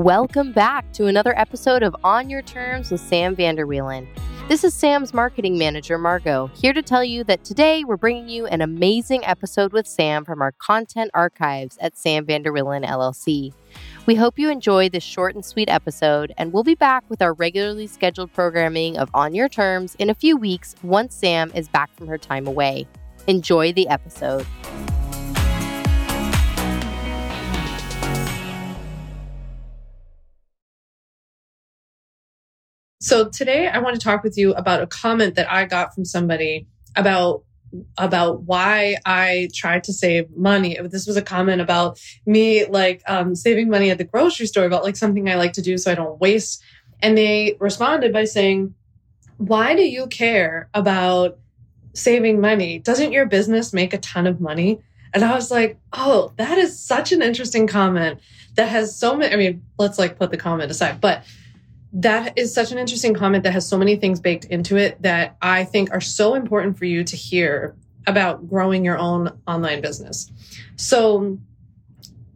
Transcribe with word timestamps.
Welcome 0.00 0.52
back 0.52 0.90
to 0.94 1.08
another 1.08 1.38
episode 1.38 1.82
of 1.82 1.94
On 2.04 2.30
Your 2.30 2.40
Terms 2.40 2.90
with 2.90 3.02
Sam 3.02 3.36
Vanderwielen. 3.36 4.08
This 4.48 4.64
is 4.64 4.72
Sam's 4.72 5.12
marketing 5.12 5.58
manager, 5.58 5.98
Margot, 5.98 6.46
here 6.54 6.72
to 6.72 6.80
tell 6.80 7.04
you 7.04 7.22
that 7.24 7.44
today 7.44 7.84
we're 7.84 7.98
bringing 7.98 8.26
you 8.30 8.46
an 8.46 8.62
amazing 8.62 9.22
episode 9.26 9.74
with 9.74 9.86
Sam 9.86 10.24
from 10.24 10.40
our 10.40 10.52
content 10.52 11.10
archives 11.12 11.76
at 11.82 11.98
Sam 11.98 12.24
Vanderwielen 12.24 12.82
LLC. 12.82 13.52
We 14.06 14.14
hope 14.14 14.38
you 14.38 14.48
enjoy 14.48 14.88
this 14.88 15.04
short 15.04 15.34
and 15.34 15.44
sweet 15.44 15.68
episode, 15.68 16.32
and 16.38 16.50
we'll 16.50 16.64
be 16.64 16.74
back 16.74 17.04
with 17.10 17.20
our 17.20 17.34
regularly 17.34 17.86
scheduled 17.86 18.32
programming 18.32 18.96
of 18.96 19.10
On 19.12 19.34
Your 19.34 19.50
Terms 19.50 19.96
in 19.96 20.08
a 20.08 20.14
few 20.14 20.34
weeks 20.34 20.76
once 20.82 21.14
Sam 21.14 21.52
is 21.54 21.68
back 21.68 21.94
from 21.94 22.06
her 22.06 22.16
time 22.16 22.46
away. 22.46 22.88
Enjoy 23.26 23.70
the 23.74 23.86
episode. 23.88 24.46
So 33.10 33.28
today 33.28 33.66
I 33.66 33.80
want 33.80 33.96
to 33.96 34.00
talk 34.00 34.22
with 34.22 34.38
you 34.38 34.54
about 34.54 34.82
a 34.82 34.86
comment 34.86 35.34
that 35.34 35.50
I 35.50 35.64
got 35.64 35.92
from 35.92 36.04
somebody 36.04 36.68
about 36.94 37.42
about 37.98 38.42
why 38.42 38.98
I 39.04 39.48
tried 39.52 39.82
to 39.84 39.92
save 39.92 40.30
money. 40.36 40.78
This 40.80 41.08
was 41.08 41.16
a 41.16 41.22
comment 41.22 41.60
about 41.60 41.98
me 42.24 42.66
like 42.66 43.02
um, 43.08 43.34
saving 43.34 43.68
money 43.68 43.90
at 43.90 43.98
the 43.98 44.04
grocery 44.04 44.46
store 44.46 44.64
about 44.64 44.84
like 44.84 44.94
something 44.94 45.28
I 45.28 45.34
like 45.34 45.54
to 45.54 45.60
do 45.60 45.76
so 45.76 45.90
I 45.90 45.96
don't 45.96 46.20
waste. 46.20 46.62
And 47.02 47.18
they 47.18 47.56
responded 47.58 48.12
by 48.12 48.26
saying, 48.26 48.74
"Why 49.38 49.74
do 49.74 49.82
you 49.82 50.06
care 50.06 50.68
about 50.72 51.36
saving 51.94 52.40
money? 52.40 52.78
Doesn't 52.78 53.10
your 53.10 53.26
business 53.26 53.72
make 53.72 53.92
a 53.92 53.98
ton 53.98 54.28
of 54.28 54.40
money?" 54.40 54.82
And 55.12 55.24
I 55.24 55.34
was 55.34 55.50
like, 55.50 55.80
"Oh, 55.92 56.32
that 56.36 56.58
is 56.58 56.78
such 56.78 57.10
an 57.10 57.22
interesting 57.22 57.66
comment 57.66 58.20
that 58.54 58.68
has 58.68 58.96
so 58.96 59.16
many 59.16 59.34
I 59.34 59.36
mean, 59.36 59.64
let's 59.80 59.98
like 59.98 60.16
put 60.16 60.30
the 60.30 60.36
comment 60.36 60.70
aside, 60.70 61.00
but 61.00 61.24
that 61.92 62.38
is 62.38 62.54
such 62.54 62.70
an 62.70 62.78
interesting 62.78 63.14
comment 63.14 63.44
that 63.44 63.52
has 63.52 63.66
so 63.66 63.76
many 63.76 63.96
things 63.96 64.20
baked 64.20 64.44
into 64.44 64.76
it 64.76 65.00
that 65.02 65.36
I 65.42 65.64
think 65.64 65.92
are 65.92 66.00
so 66.00 66.34
important 66.34 66.78
for 66.78 66.84
you 66.84 67.02
to 67.04 67.16
hear 67.16 67.74
about 68.06 68.48
growing 68.48 68.84
your 68.84 68.98
own 68.98 69.40
online 69.46 69.80
business. 69.80 70.30
So, 70.76 71.38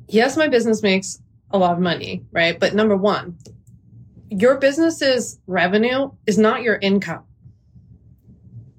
yes, 0.08 0.36
my 0.36 0.48
business 0.48 0.82
makes 0.82 1.20
a 1.50 1.58
lot 1.58 1.72
of 1.72 1.78
money, 1.78 2.24
right? 2.32 2.58
But 2.58 2.74
number 2.74 2.96
one, 2.96 3.38
your 4.28 4.56
business's 4.58 5.38
revenue 5.46 6.10
is 6.26 6.36
not 6.36 6.62
your 6.62 6.76
income. 6.76 7.24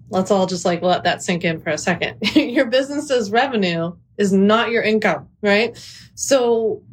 Let's 0.10 0.30
all 0.30 0.46
just 0.46 0.66
like 0.66 0.82
let 0.82 1.04
that 1.06 1.24
sink 1.24 1.44
in 1.46 1.62
for 1.62 1.70
a 1.70 1.78
second. 1.78 2.18
your 2.36 2.66
business's 2.66 3.32
revenue 3.32 3.96
is 4.18 4.34
not 4.34 4.70
your 4.70 4.84
income, 4.84 5.30
right? 5.42 5.78
So 6.16 6.84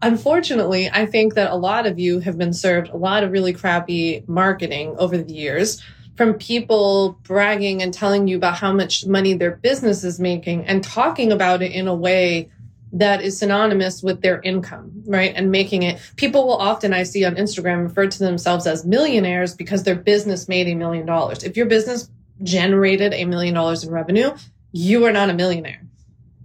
Unfortunately, 0.00 0.88
I 0.92 1.06
think 1.06 1.34
that 1.34 1.50
a 1.50 1.56
lot 1.56 1.86
of 1.86 1.98
you 1.98 2.20
have 2.20 2.38
been 2.38 2.52
served 2.52 2.88
a 2.88 2.96
lot 2.96 3.24
of 3.24 3.32
really 3.32 3.52
crappy 3.52 4.22
marketing 4.28 4.94
over 4.98 5.18
the 5.18 5.32
years 5.32 5.82
from 6.16 6.34
people 6.34 7.18
bragging 7.22 7.82
and 7.82 7.94
telling 7.94 8.26
you 8.28 8.36
about 8.36 8.56
how 8.56 8.72
much 8.72 9.06
money 9.06 9.34
their 9.34 9.56
business 9.56 10.04
is 10.04 10.18
making 10.18 10.66
and 10.66 10.82
talking 10.82 11.32
about 11.32 11.62
it 11.62 11.72
in 11.72 11.86
a 11.86 11.94
way 11.94 12.50
that 12.92 13.22
is 13.22 13.38
synonymous 13.38 14.02
with 14.02 14.20
their 14.22 14.40
income, 14.42 14.90
right? 15.06 15.32
And 15.36 15.50
making 15.50 15.82
it, 15.82 16.00
people 16.16 16.46
will 16.46 16.56
often, 16.56 16.92
I 16.92 17.02
see 17.02 17.24
on 17.24 17.36
Instagram, 17.36 17.84
refer 17.84 18.06
to 18.06 18.18
themselves 18.18 18.66
as 18.66 18.84
millionaires 18.84 19.54
because 19.54 19.84
their 19.84 19.94
business 19.94 20.48
made 20.48 20.68
a 20.68 20.74
million 20.74 21.06
dollars. 21.06 21.44
If 21.44 21.56
your 21.56 21.66
business 21.66 22.10
generated 22.42 23.12
a 23.12 23.24
million 23.24 23.54
dollars 23.54 23.84
in 23.84 23.90
revenue, 23.90 24.30
you 24.72 25.04
are 25.04 25.12
not 25.12 25.30
a 25.30 25.34
millionaire. 25.34 25.82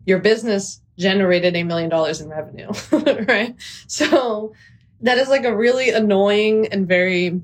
Your 0.06 0.20
business 0.20 0.82
generated 0.98 1.56
a 1.56 1.64
million 1.64 1.90
dollars 1.90 2.22
in 2.22 2.30
revenue, 2.30 2.72
right? 3.28 3.56
So 3.88 4.54
that 5.02 5.18
is 5.18 5.28
like 5.28 5.46
a 5.46 5.56
really 5.56 5.90
annoying 5.90 6.68
and 6.68 6.88
very 6.88 7.42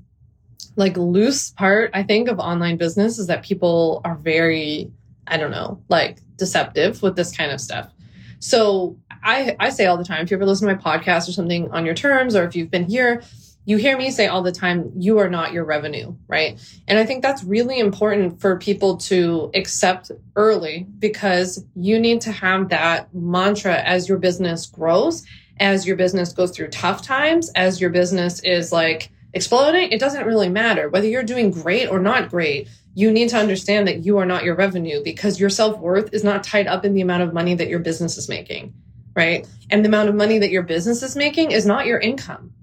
like 0.76 0.96
loose 0.98 1.52
part, 1.52 1.92
I 1.94 2.04
think, 2.04 2.30
of 2.30 2.40
online 2.40 2.78
business 2.78 3.20
is 3.20 3.28
that 3.28 3.44
people 3.44 4.02
are 4.06 4.16
very, 4.16 4.92
I 5.28 5.38
don't 5.38 5.52
know, 5.52 5.82
like 5.90 6.20
deceptive 6.38 7.02
with 7.02 7.16
this 7.16 7.36
kind 7.36 7.52
of 7.52 7.60
stuff. 7.60 7.92
So 8.40 8.98
I, 9.22 9.56
I 9.60 9.70
say 9.70 9.86
all 9.86 9.98
the 9.98 10.06
time, 10.06 10.24
if 10.24 10.32
you 10.32 10.38
ever 10.38 10.46
listen 10.46 10.68
to 10.68 10.74
my 10.74 10.82
podcast 10.82 11.28
or 11.28 11.34
something 11.34 11.70
on 11.72 11.86
your 11.86 11.96
terms, 11.96 12.36
or 12.36 12.46
if 12.46 12.56
you've 12.56 12.72
been 12.72 12.86
here, 12.86 13.22
you 13.66 13.78
hear 13.78 13.98
me 13.98 14.10
say 14.10 14.28
all 14.28 14.42
the 14.42 14.52
time, 14.52 14.92
you 14.96 15.20
are 15.20 15.30
not 15.30 15.54
your 15.54 15.64
revenue, 15.64 16.16
right? 16.28 16.60
And 16.88 16.98
I 16.98 17.06
think 17.06 17.22
that's 17.22 17.44
really 17.44 17.80
important 17.80 18.42
for 18.42 18.58
people 18.58 18.98
to 18.98 19.52
accept 19.54 20.12
early 20.36 20.88
because 20.98 21.64
you 21.76 22.00
need 22.00 22.22
to 22.22 22.32
have 22.32 22.70
that 22.70 23.14
mantra 23.14 23.76
as 23.76 24.10
your 24.10 24.18
business 24.18 24.66
grows, 24.66 25.26
as 25.60 25.86
your 25.86 25.98
business 25.98 26.34
goes 26.34 26.52
through 26.52 26.70
tough 26.70 27.04
times, 27.04 27.52
as 27.56 27.80
your 27.80 27.90
business 27.90 28.40
is 28.40 28.72
like 28.72 29.12
exploding. 29.34 29.92
It 29.92 30.00
doesn't 30.00 30.26
really 30.26 30.50
matter 30.50 30.90
whether 30.90 31.08
you're 31.08 31.22
doing 31.22 31.52
great 31.52 31.90
or 31.90 32.00
not 32.00 32.30
great. 32.30 32.70
You 32.96 33.12
need 33.12 33.30
to 33.30 33.38
understand 33.38 33.88
that 33.88 34.04
you 34.04 34.18
are 34.18 34.26
not 34.26 34.44
your 34.44 34.56
revenue 34.56 35.04
because 35.04 35.40
your 35.40 35.50
self 35.50 35.78
worth 35.78 36.14
is 36.14 36.24
not 36.24 36.44
tied 36.44 36.66
up 36.66 36.86
in 36.86 36.96
the 36.96 37.02
amount 37.02 37.24
of 37.24 37.34
money 37.34 37.54
that 37.56 37.70
your 37.70 37.80
business 37.80 38.18
is 38.18 38.28
making, 38.28 38.74
right? 39.16 39.48
And 39.70 39.86
the 39.86 39.90
amount 39.90 40.10
of 40.10 40.16
money 40.16 40.40
that 40.40 40.50
your 40.50 40.64
business 40.64 41.04
is 41.04 41.16
making 41.16 41.52
is 41.52 41.68
not 41.68 41.86
your 41.86 42.00
income 42.00 42.54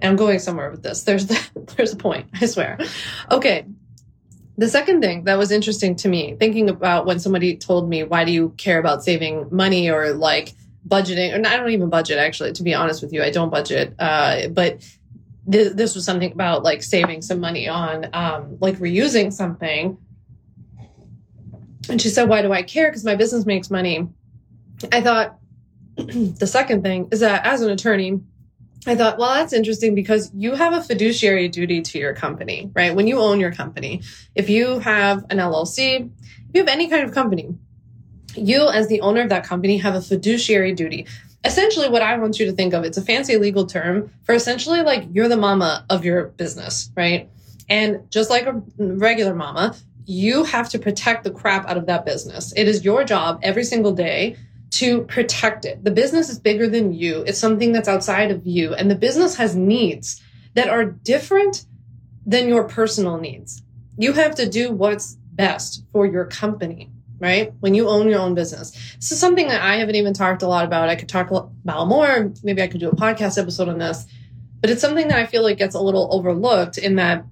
and 0.00 0.10
I'm 0.10 0.16
going 0.16 0.38
somewhere 0.38 0.70
with 0.70 0.82
this. 0.82 1.02
There's 1.02 1.26
the, 1.26 1.38
there's 1.76 1.92
a 1.92 1.96
point, 1.96 2.28
I 2.40 2.46
swear. 2.46 2.78
Okay. 3.30 3.66
The 4.58 4.68
second 4.68 5.00
thing 5.00 5.24
that 5.24 5.38
was 5.38 5.50
interesting 5.50 5.96
to 5.96 6.08
me, 6.08 6.36
thinking 6.38 6.68
about 6.68 7.06
when 7.06 7.18
somebody 7.18 7.56
told 7.56 7.88
me, 7.88 8.04
why 8.04 8.24
do 8.24 8.32
you 8.32 8.50
care 8.58 8.78
about 8.78 9.02
saving 9.02 9.48
money 9.50 9.90
or 9.90 10.12
like 10.12 10.52
budgeting? 10.86 11.34
And 11.34 11.46
I 11.46 11.56
don't 11.56 11.70
even 11.70 11.88
budget 11.88 12.18
actually, 12.18 12.52
to 12.52 12.62
be 12.62 12.74
honest 12.74 13.02
with 13.02 13.12
you. 13.12 13.22
I 13.22 13.30
don't 13.30 13.50
budget. 13.50 13.94
Uh, 13.98 14.48
but 14.48 14.80
th- 15.50 15.72
this 15.72 15.94
was 15.94 16.04
something 16.04 16.32
about 16.32 16.62
like 16.62 16.82
saving 16.82 17.22
some 17.22 17.40
money 17.40 17.68
on 17.68 18.08
um, 18.12 18.58
like 18.60 18.76
reusing 18.76 19.32
something. 19.32 19.96
And 21.88 22.00
she 22.00 22.08
said, 22.08 22.28
why 22.28 22.42
do 22.42 22.52
I 22.52 22.62
care? 22.62 22.90
Because 22.90 23.04
my 23.04 23.14
business 23.16 23.46
makes 23.46 23.70
money. 23.70 24.08
I 24.92 25.00
thought 25.00 25.38
the 25.96 26.46
second 26.46 26.82
thing 26.82 27.08
is 27.10 27.20
that 27.20 27.46
as 27.46 27.62
an 27.62 27.70
attorney, 27.70 28.20
I 28.86 28.94
thought, 28.94 29.18
well, 29.18 29.34
that's 29.34 29.52
interesting 29.52 29.94
because 29.94 30.30
you 30.34 30.54
have 30.54 30.72
a 30.72 30.82
fiduciary 30.82 31.48
duty 31.48 31.82
to 31.82 31.98
your 31.98 32.14
company, 32.14 32.70
right? 32.74 32.94
When 32.94 33.06
you 33.06 33.18
own 33.18 33.38
your 33.38 33.52
company, 33.52 34.02
if 34.34 34.48
you 34.48 34.78
have 34.78 35.24
an 35.28 35.38
LLC, 35.38 36.10
if 36.48 36.54
you 36.54 36.60
have 36.60 36.68
any 36.68 36.88
kind 36.88 37.04
of 37.04 37.12
company, 37.12 37.54
you 38.34 38.68
as 38.68 38.88
the 38.88 39.02
owner 39.02 39.20
of 39.20 39.28
that 39.28 39.44
company 39.44 39.78
have 39.78 39.94
a 39.94 40.00
fiduciary 40.00 40.72
duty. 40.72 41.06
Essentially, 41.44 41.88
what 41.88 42.02
I 42.02 42.16
want 42.18 42.38
you 42.38 42.46
to 42.46 42.52
think 42.52 42.72
of, 42.72 42.84
it's 42.84 42.96
a 42.96 43.02
fancy 43.02 43.36
legal 43.36 43.66
term 43.66 44.10
for 44.24 44.34
essentially 44.34 44.82
like 44.82 45.06
you're 45.12 45.28
the 45.28 45.36
mama 45.36 45.84
of 45.90 46.04
your 46.04 46.28
business, 46.28 46.90
right? 46.96 47.28
And 47.68 48.10
just 48.10 48.30
like 48.30 48.46
a 48.46 48.62
regular 48.78 49.34
mama, 49.34 49.76
you 50.06 50.44
have 50.44 50.68
to 50.70 50.78
protect 50.78 51.24
the 51.24 51.30
crap 51.30 51.68
out 51.68 51.76
of 51.76 51.86
that 51.86 52.04
business. 52.04 52.52
It 52.56 52.66
is 52.66 52.84
your 52.84 53.04
job 53.04 53.40
every 53.42 53.64
single 53.64 53.92
day 53.92 54.36
to 54.70 55.02
protect 55.02 55.64
it. 55.64 55.82
The 55.82 55.90
business 55.90 56.28
is 56.28 56.38
bigger 56.38 56.68
than 56.68 56.92
you. 56.92 57.22
It's 57.26 57.38
something 57.38 57.72
that's 57.72 57.88
outside 57.88 58.30
of 58.30 58.46
you. 58.46 58.74
And 58.74 58.90
the 58.90 58.94
business 58.94 59.36
has 59.36 59.56
needs 59.56 60.22
that 60.54 60.68
are 60.68 60.84
different 60.84 61.64
than 62.24 62.48
your 62.48 62.64
personal 62.64 63.18
needs. 63.18 63.62
You 63.98 64.12
have 64.12 64.36
to 64.36 64.48
do 64.48 64.70
what's 64.70 65.14
best 65.14 65.84
for 65.92 66.06
your 66.06 66.24
company, 66.26 66.90
right? 67.18 67.52
When 67.60 67.74
you 67.74 67.88
own 67.88 68.08
your 68.08 68.20
own 68.20 68.34
business. 68.34 68.70
This 68.96 69.12
is 69.12 69.18
something 69.18 69.48
that 69.48 69.60
I 69.60 69.76
haven't 69.76 69.96
even 69.96 70.14
talked 70.14 70.42
a 70.42 70.48
lot 70.48 70.64
about. 70.64 70.88
I 70.88 70.96
could 70.96 71.08
talk 71.08 71.30
about 71.30 71.88
more. 71.88 72.32
Maybe 72.44 72.62
I 72.62 72.68
could 72.68 72.80
do 72.80 72.90
a 72.90 72.96
podcast 72.96 73.38
episode 73.38 73.68
on 73.68 73.78
this, 73.78 74.06
but 74.60 74.70
it's 74.70 74.80
something 74.80 75.08
that 75.08 75.18
I 75.18 75.26
feel 75.26 75.42
like 75.42 75.58
gets 75.58 75.74
a 75.74 75.80
little 75.80 76.08
overlooked 76.12 76.78
in 76.78 76.96
that 76.96 77.24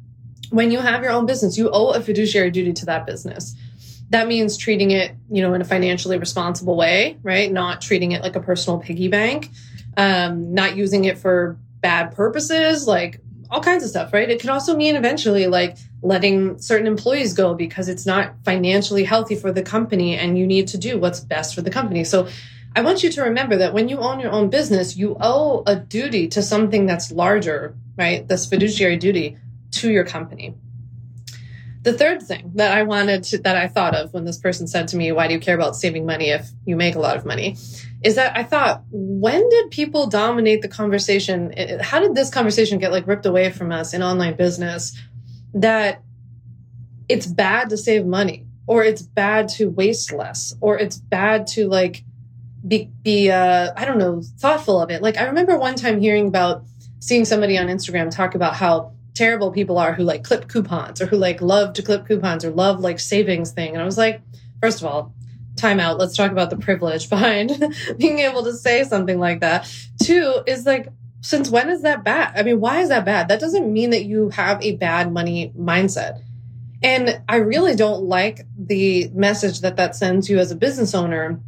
when 0.51 0.71
you 0.71 0.79
have 0.81 1.03
your 1.03 1.13
own 1.13 1.27
business, 1.27 1.59
you 1.59 1.71
owe 1.71 1.91
a 1.91 2.01
fiduciary 2.01 2.51
duty 2.51 2.73
to 2.73 2.87
that 2.87 3.07
business 3.07 3.55
that 4.11 4.27
means 4.27 4.57
treating 4.57 4.91
it, 4.91 5.15
you 5.31 5.43
know, 5.43 5.55
in 5.55 5.61
a 5.61 5.65
financially 5.65 6.19
responsible 6.19 6.77
way, 6.77 7.19
right? 7.23 7.51
Not 7.53 7.81
treating 7.81 8.13
it 8.13 8.23
like 8.23 8.37
a 8.37 8.41
personal 8.41 8.79
piggy 8.79 9.09
bank, 9.09 9.51
um, 9.97 10.55
not 10.55 10.77
using 10.77 11.05
it 11.05 11.19
for 11.19 11.59
bad 11.81 12.15
purposes, 12.15 12.87
like 12.87 13.21
all 13.51 13.63
kinds 13.63 13.83
of 13.83 13.91
stuff, 13.91 14.13
right? 14.13 14.29
It 14.29 14.41
could 14.41 14.51
also 14.51 14.77
mean 14.77 14.97
eventually 14.97 15.47
like 15.47 15.77
letting 16.03 16.59
certain 16.59 16.87
employees 16.87 17.33
go 17.33 17.55
because 17.55 17.89
it's 17.89 18.07
not 18.07 18.35
financially 18.45 19.05
healthy 19.05 19.35
for 19.35 19.53
the 19.53 19.63
company 19.63 20.17
and 20.17 20.39
you 20.39 20.47
need 20.47 20.69
to 20.69 20.79
do 20.79 20.99
what's 20.99 21.21
best 21.21 21.55
for 21.55 21.63
the 21.63 21.71
company. 21.71 22.05
So 22.05 22.29
I 22.77 22.83
want 22.83 23.03
you 23.03 23.11
to 23.11 23.23
remember 23.23 23.57
that 23.57 23.73
when 23.73 23.89
you 23.89 23.99
own 23.99 24.21
your 24.21 24.31
own 24.31 24.51
business, 24.51 24.97
you 24.97 25.17
owe 25.21 25.63
a 25.67 25.77
duty 25.77 26.29
to 26.29 26.43
something 26.43 26.87
that's 26.87 27.11
larger, 27.11 27.75
right? 27.97 28.27
This 28.27 28.47
fiduciary 28.47 28.97
duty 28.97 29.39
to 29.73 29.91
your 29.91 30.05
company. 30.05 30.55
The 31.83 31.93
third 31.93 32.23
thing 32.23 32.53
that 32.57 32.77
I 32.77 32.83
wanted 32.83 33.23
to, 33.25 33.39
that 33.39 33.57
I 33.57 33.69
thought 33.69 33.95
of 33.95 34.13
when 34.13 34.25
this 34.25 34.39
person 34.39 34.67
said 34.67 34.89
to 34.89 34.97
me, 34.97 35.13
why 35.13 35.29
do 35.29 35.35
you 35.35 35.41
care 35.41 35.55
about 35.55 35.77
saving 35.77 36.05
money 36.05 36.31
if 36.31 36.49
you 36.65 36.77
make 36.77 36.97
a 36.97 36.99
lot 36.99 37.17
of 37.17 37.25
money? 37.25 37.57
Is 38.03 38.17
that 38.17 38.37
I 38.37 38.43
thought, 38.43 38.83
when 38.91 39.49
did 39.49 39.71
people 39.71 40.07
dominate 40.07 40.63
the 40.63 40.69
conversation? 40.69 41.55
How 41.81 42.01
did 42.01 42.15
this 42.15 42.31
conversation 42.31 42.79
get 42.79 42.93
like 42.93 43.07
ripped 43.07 43.27
away 43.27 43.51
from 43.51 43.73
us 43.73 43.95
in 43.95 44.03
online 44.03 44.37
business 44.37 44.97
that 45.55 46.03
it's 47.09 47.27
bad 47.27 47.71
to 47.71 47.77
save 47.77 48.07
money 48.07 48.47
or 48.67 48.85
it's 48.85 49.03
bad 49.03 49.49
to 49.49 49.71
waste 49.71 50.13
less 50.13 50.55
or 50.61 50.79
it's 50.79 50.99
bad 50.99 51.47
to 51.49 51.69
like 51.69 52.05
be 52.67 52.91
be 53.03 53.31
uh 53.31 53.73
I 53.77 53.85
don't 53.85 53.99
know, 53.99 54.23
thoughtful 54.39 54.81
of 54.81 54.91
it. 54.91 55.03
Like 55.03 55.17
I 55.17 55.25
remember 55.25 55.57
one 55.59 55.75
time 55.75 56.01
hearing 56.01 56.29
about 56.29 56.65
seeing 57.01 57.25
somebody 57.25 57.57
on 57.57 57.67
Instagram 57.67 58.11
talk 58.11 58.35
about 58.35 58.55
how 58.55 58.93
terrible 59.19 59.51
people 59.51 59.79
are 59.79 59.93
who 59.93 60.05
like 60.05 60.23
clip 60.23 60.47
coupons 60.47 61.03
or 61.03 61.07
who 61.07 61.17
like 61.17 61.43
love 61.43 61.73
to 61.73 61.83
clip 61.83 62.07
coupons 62.07 62.45
or 62.45 62.51
love 62.51 62.79
like 62.79 63.01
savings 63.01 63.51
thing. 63.51 63.73
And 63.73 63.83
I 63.83 63.85
was 63.85 63.99
like, 63.99 64.23
first 64.63 64.81
of 64.81 64.87
all, 64.87 65.13
time 65.57 65.81
out. 65.81 65.99
Let's 65.99 66.17
talk 66.17 66.31
about 66.31 66.51
the 66.51 66.57
privilege 66.57 67.11
behind 67.11 67.75
being 67.99 68.21
able 68.21 68.45
to 68.45 68.55
say 68.55 68.85
something 68.85 69.19
like 69.19 69.41
that. 69.41 69.71
Two 70.01 70.43
is 70.47 70.65
like, 70.65 70.89
since 71.21 71.51
when 71.51 71.69
is 71.69 71.83
that 71.83 72.05
bad? 72.05 72.33
I 72.37 72.45
mean, 72.45 72.61
why 72.61 72.81
is 72.81 72.91
that 72.91 73.05
bad? 73.05 73.27
That 73.27 73.41
doesn't 73.41 73.71
mean 73.71 73.91
that 73.91 74.05
you 74.05 74.29
have 74.31 74.63
a 74.63 74.77
bad 74.77 75.13
money 75.13 75.53
mindset. 75.59 76.23
And 76.81 77.21
I 77.29 77.37
really 77.37 77.75
don't 77.75 78.05
like 78.05 78.47
the 78.57 79.11
message 79.13 79.63
that 79.63 79.77
that 79.77 79.97
sends 79.97 80.31
you 80.31 80.39
as 80.39 80.53
a 80.53 80.57
business 80.57 80.95
owner 80.95 81.41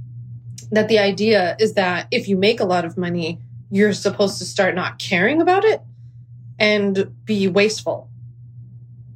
that 0.73 0.89
the 0.89 0.99
idea 0.99 1.55
is 1.61 1.75
that 1.75 2.09
if 2.11 2.27
you 2.27 2.37
make 2.37 2.59
a 2.59 2.65
lot 2.65 2.85
of 2.85 2.99
money, 2.99 3.39
you're 3.71 3.93
supposed 3.93 4.39
to 4.39 4.45
start 4.45 4.75
not 4.75 4.99
caring 4.99 5.41
about 5.41 5.65
it 5.65 5.81
and 6.61 7.25
be 7.25 7.49
wasteful. 7.49 8.09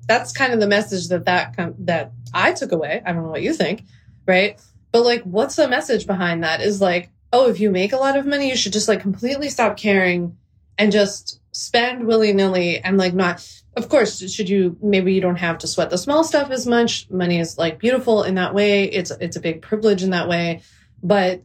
That's 0.09 0.33
kind 0.33 0.53
of 0.53 0.61
the 0.61 0.67
message 0.67 1.09
that 1.09 1.27
that 1.27 1.55
that 1.87 2.13
I 2.33 2.53
took 2.53 2.73
away. 2.73 3.03
I 3.05 3.13
don't 3.13 3.23
know 3.23 3.31
what 3.31 3.43
you 3.43 3.55
think, 3.55 3.85
right? 4.27 4.61
But 4.91 5.05
like 5.05 5.23
what's 5.23 5.57
the 5.57 5.69
message 5.69 6.07
behind 6.07 6.43
that 6.43 6.61
is 6.61 6.81
like, 6.81 7.11
oh, 7.33 7.49
if 7.49 7.61
you 7.61 7.71
make 7.71 7.93
a 7.93 7.99
lot 7.99 8.17
of 8.17 8.27
money, 8.27 8.49
you 8.49 8.57
should 8.57 8.73
just 8.73 8.89
like 8.89 9.01
completely 9.01 9.51
stop 9.51 9.77
caring 9.77 10.37
and 10.79 10.91
just 10.91 11.41
spend 11.53 12.07
willy-nilly 12.07 12.81
and 12.81 12.99
like 12.99 13.15
not 13.15 13.49
of 13.77 13.89
course 13.89 14.29
should 14.29 14.49
you 14.49 14.77
maybe 14.83 15.15
you 15.15 15.21
don't 15.21 15.37
have 15.37 15.59
to 15.59 15.69
sweat 15.69 15.89
the 15.89 15.97
small 15.97 16.25
stuff 16.25 16.51
as 16.51 16.67
much 16.67 17.09
money 17.11 17.39
is 17.39 17.57
like 17.57 17.79
beautiful 17.79 18.25
in 18.25 18.35
that 18.35 18.53
way 18.53 18.85
it's 18.85 19.13
it's 19.13 19.37
a 19.37 19.41
big 19.41 19.63
privilege 19.63 20.03
in 20.03 20.11
that 20.11 20.29
way 20.29 20.63
but 21.01 21.45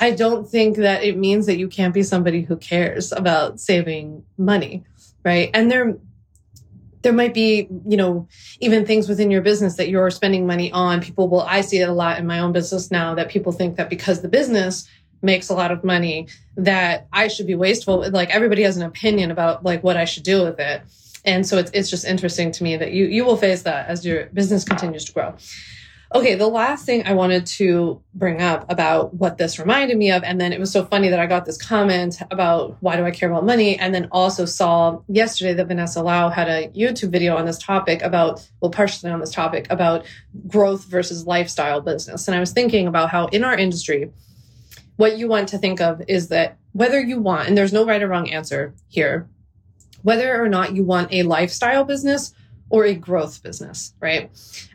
I 0.00 0.12
don't 0.12 0.48
think 0.48 0.76
that 0.76 1.02
it 1.02 1.16
means 1.16 1.46
that 1.46 1.58
you 1.58 1.68
can't 1.68 1.94
be 1.94 2.02
somebody 2.02 2.42
who 2.42 2.56
cares 2.56 3.12
about 3.12 3.60
saving 3.60 4.24
money, 4.36 4.84
right? 5.24 5.50
And 5.52 5.70
there, 5.70 5.98
there 7.02 7.12
might 7.12 7.34
be, 7.34 7.68
you 7.86 7.96
know, 7.96 8.28
even 8.60 8.86
things 8.86 9.08
within 9.08 9.30
your 9.30 9.42
business 9.42 9.76
that 9.76 9.88
you're 9.88 10.10
spending 10.10 10.46
money 10.46 10.70
on. 10.72 11.00
People 11.00 11.28
will, 11.28 11.42
I 11.42 11.62
see 11.62 11.78
it 11.78 11.88
a 11.88 11.92
lot 11.92 12.18
in 12.18 12.26
my 12.26 12.38
own 12.38 12.52
business 12.52 12.90
now 12.90 13.14
that 13.14 13.28
people 13.28 13.52
think 13.52 13.76
that 13.76 13.90
because 13.90 14.22
the 14.22 14.28
business 14.28 14.88
makes 15.20 15.48
a 15.48 15.54
lot 15.54 15.72
of 15.72 15.82
money, 15.82 16.28
that 16.56 17.08
I 17.12 17.28
should 17.28 17.46
be 17.46 17.56
wasteful. 17.56 18.08
Like 18.10 18.30
everybody 18.30 18.62
has 18.62 18.76
an 18.76 18.84
opinion 18.84 19.30
about 19.30 19.64
like 19.64 19.82
what 19.82 19.96
I 19.96 20.04
should 20.04 20.22
do 20.22 20.44
with 20.44 20.60
it. 20.60 20.82
And 21.24 21.46
so 21.46 21.58
it's, 21.58 21.70
it's 21.74 21.90
just 21.90 22.04
interesting 22.04 22.52
to 22.52 22.62
me 22.62 22.76
that 22.76 22.92
you, 22.92 23.06
you 23.06 23.24
will 23.24 23.36
face 23.36 23.62
that 23.62 23.88
as 23.88 24.06
your 24.06 24.26
business 24.26 24.64
continues 24.64 25.04
to 25.06 25.12
grow. 25.12 25.34
Okay, 26.14 26.36
the 26.36 26.48
last 26.48 26.86
thing 26.86 27.06
I 27.06 27.12
wanted 27.12 27.44
to 27.58 28.00
bring 28.14 28.40
up 28.40 28.64
about 28.70 29.12
what 29.12 29.36
this 29.36 29.58
reminded 29.58 29.98
me 29.98 30.10
of, 30.10 30.24
and 30.24 30.40
then 30.40 30.54
it 30.54 30.60
was 30.60 30.72
so 30.72 30.86
funny 30.86 31.10
that 31.10 31.20
I 31.20 31.26
got 31.26 31.44
this 31.44 31.58
comment 31.58 32.22
about 32.30 32.78
why 32.80 32.96
do 32.96 33.04
I 33.04 33.10
care 33.10 33.30
about 33.30 33.44
money, 33.44 33.78
and 33.78 33.94
then 33.94 34.08
also 34.10 34.46
saw 34.46 35.02
yesterday 35.06 35.52
that 35.52 35.66
Vanessa 35.68 36.02
Lau 36.02 36.30
had 36.30 36.48
a 36.48 36.68
YouTube 36.68 37.10
video 37.10 37.36
on 37.36 37.44
this 37.44 37.58
topic 37.58 38.00
about, 38.00 38.48
well, 38.62 38.70
partially 38.70 39.10
on 39.10 39.20
this 39.20 39.32
topic 39.32 39.66
about 39.68 40.06
growth 40.46 40.86
versus 40.86 41.26
lifestyle 41.26 41.82
business. 41.82 42.26
And 42.26 42.34
I 42.34 42.40
was 42.40 42.52
thinking 42.52 42.86
about 42.86 43.10
how 43.10 43.26
in 43.26 43.44
our 43.44 43.58
industry, 43.58 44.10
what 44.96 45.18
you 45.18 45.28
want 45.28 45.48
to 45.50 45.58
think 45.58 45.78
of 45.82 46.02
is 46.08 46.28
that 46.28 46.56
whether 46.72 46.98
you 46.98 47.20
want, 47.20 47.48
and 47.48 47.58
there's 47.58 47.72
no 47.72 47.84
right 47.84 48.02
or 48.02 48.08
wrong 48.08 48.30
answer 48.30 48.72
here, 48.88 49.28
whether 50.00 50.42
or 50.42 50.48
not 50.48 50.74
you 50.74 50.84
want 50.84 51.12
a 51.12 51.22
lifestyle 51.24 51.84
business 51.84 52.32
or 52.70 52.84
a 52.84 52.94
growth 52.94 53.42
business, 53.42 53.94
right? 54.00 54.30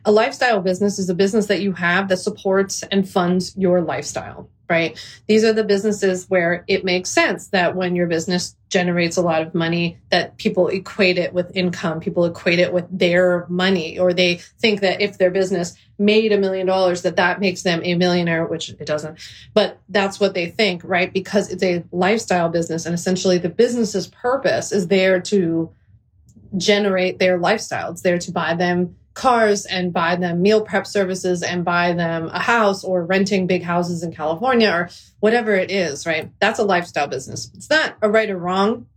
A 0.06 0.12
lifestyle 0.12 0.62
business 0.62 1.00
is 1.00 1.10
a 1.10 1.16
business 1.16 1.48
that 1.48 1.62
you 1.62 1.74
have 1.74 2.10
that 2.10 2.18
supports 2.18 2.84
and 2.84 3.08
funds 3.08 3.56
your 3.56 3.82
lifestyle, 3.82 4.50
right? 4.70 4.98
These 5.28 5.44
are 5.44 5.54
the 5.54 5.64
businesses 5.64 6.28
where 6.30 6.64
it 6.68 6.84
makes 6.84 7.10
sense 7.10 7.48
that 7.50 7.76
when 7.76 7.96
your 7.96 8.08
business 8.08 8.56
generates 8.70 9.18
a 9.18 9.22
lot 9.22 9.44
of 9.44 9.54
money, 9.54 10.00
that 10.10 10.38
people 10.38 10.68
equate 10.70 11.20
it 11.20 11.34
with 11.34 11.56
income, 11.56 12.00
people 12.00 12.26
equate 12.26 12.60
it 12.60 12.74
with 12.74 12.86
their 12.90 13.46
money, 13.48 14.00
or 14.00 14.14
they 14.14 14.36
think 14.60 14.82
that 14.82 15.00
if 15.00 15.20
their 15.20 15.30
business 15.30 15.76
made 16.00 16.32
a 16.32 16.40
million 16.40 16.66
dollars, 16.66 17.04
that 17.04 17.18
that 17.18 17.40
makes 17.40 17.62
them 17.62 17.82
a 17.84 17.94
millionaire, 17.94 18.46
which 18.48 18.70
it 18.70 18.86
doesn't. 18.86 19.20
But 19.54 19.80
that's 19.90 20.20
what 20.20 20.34
they 20.34 20.50
think, 20.50 20.82
right? 20.84 21.14
Because 21.14 21.52
it's 21.52 21.62
a 21.62 21.84
lifestyle 21.92 22.50
business 22.50 22.88
and 22.88 22.96
essentially 22.96 23.38
the 23.38 23.50
business's 23.50 24.08
purpose 24.08 24.72
is 24.72 24.88
there 24.88 25.22
to 25.22 25.72
generate 26.58 27.20
their 27.20 27.38
lifestyle. 27.38 27.92
It's 27.92 28.02
there 28.02 28.20
to 28.20 28.32
buy 28.32 28.56
them 28.56 28.96
cars 29.14 29.66
and 29.66 29.94
buy 29.94 30.16
them 30.16 30.42
meal 30.42 30.62
prep 30.62 30.88
services 30.88 31.44
and 31.44 31.64
buy 31.64 31.94
them 31.94 32.30
a 32.34 32.40
house 32.40 32.84
or 32.84 33.06
renting 33.06 33.48
big 33.48 33.64
houses 33.64 34.04
in 34.04 34.12
California 34.12 34.70
or 34.70 34.90
whatever 35.20 35.54
it 35.56 35.70
is, 35.70 36.06
right? 36.06 36.32
That's 36.40 36.60
a 36.60 36.64
lifestyle 36.64 37.08
business. 37.08 37.52
It's 37.54 37.70
not 37.70 37.96
a 38.02 38.10
right 38.10 38.30
or 38.30 38.38
wrong. 38.38 38.88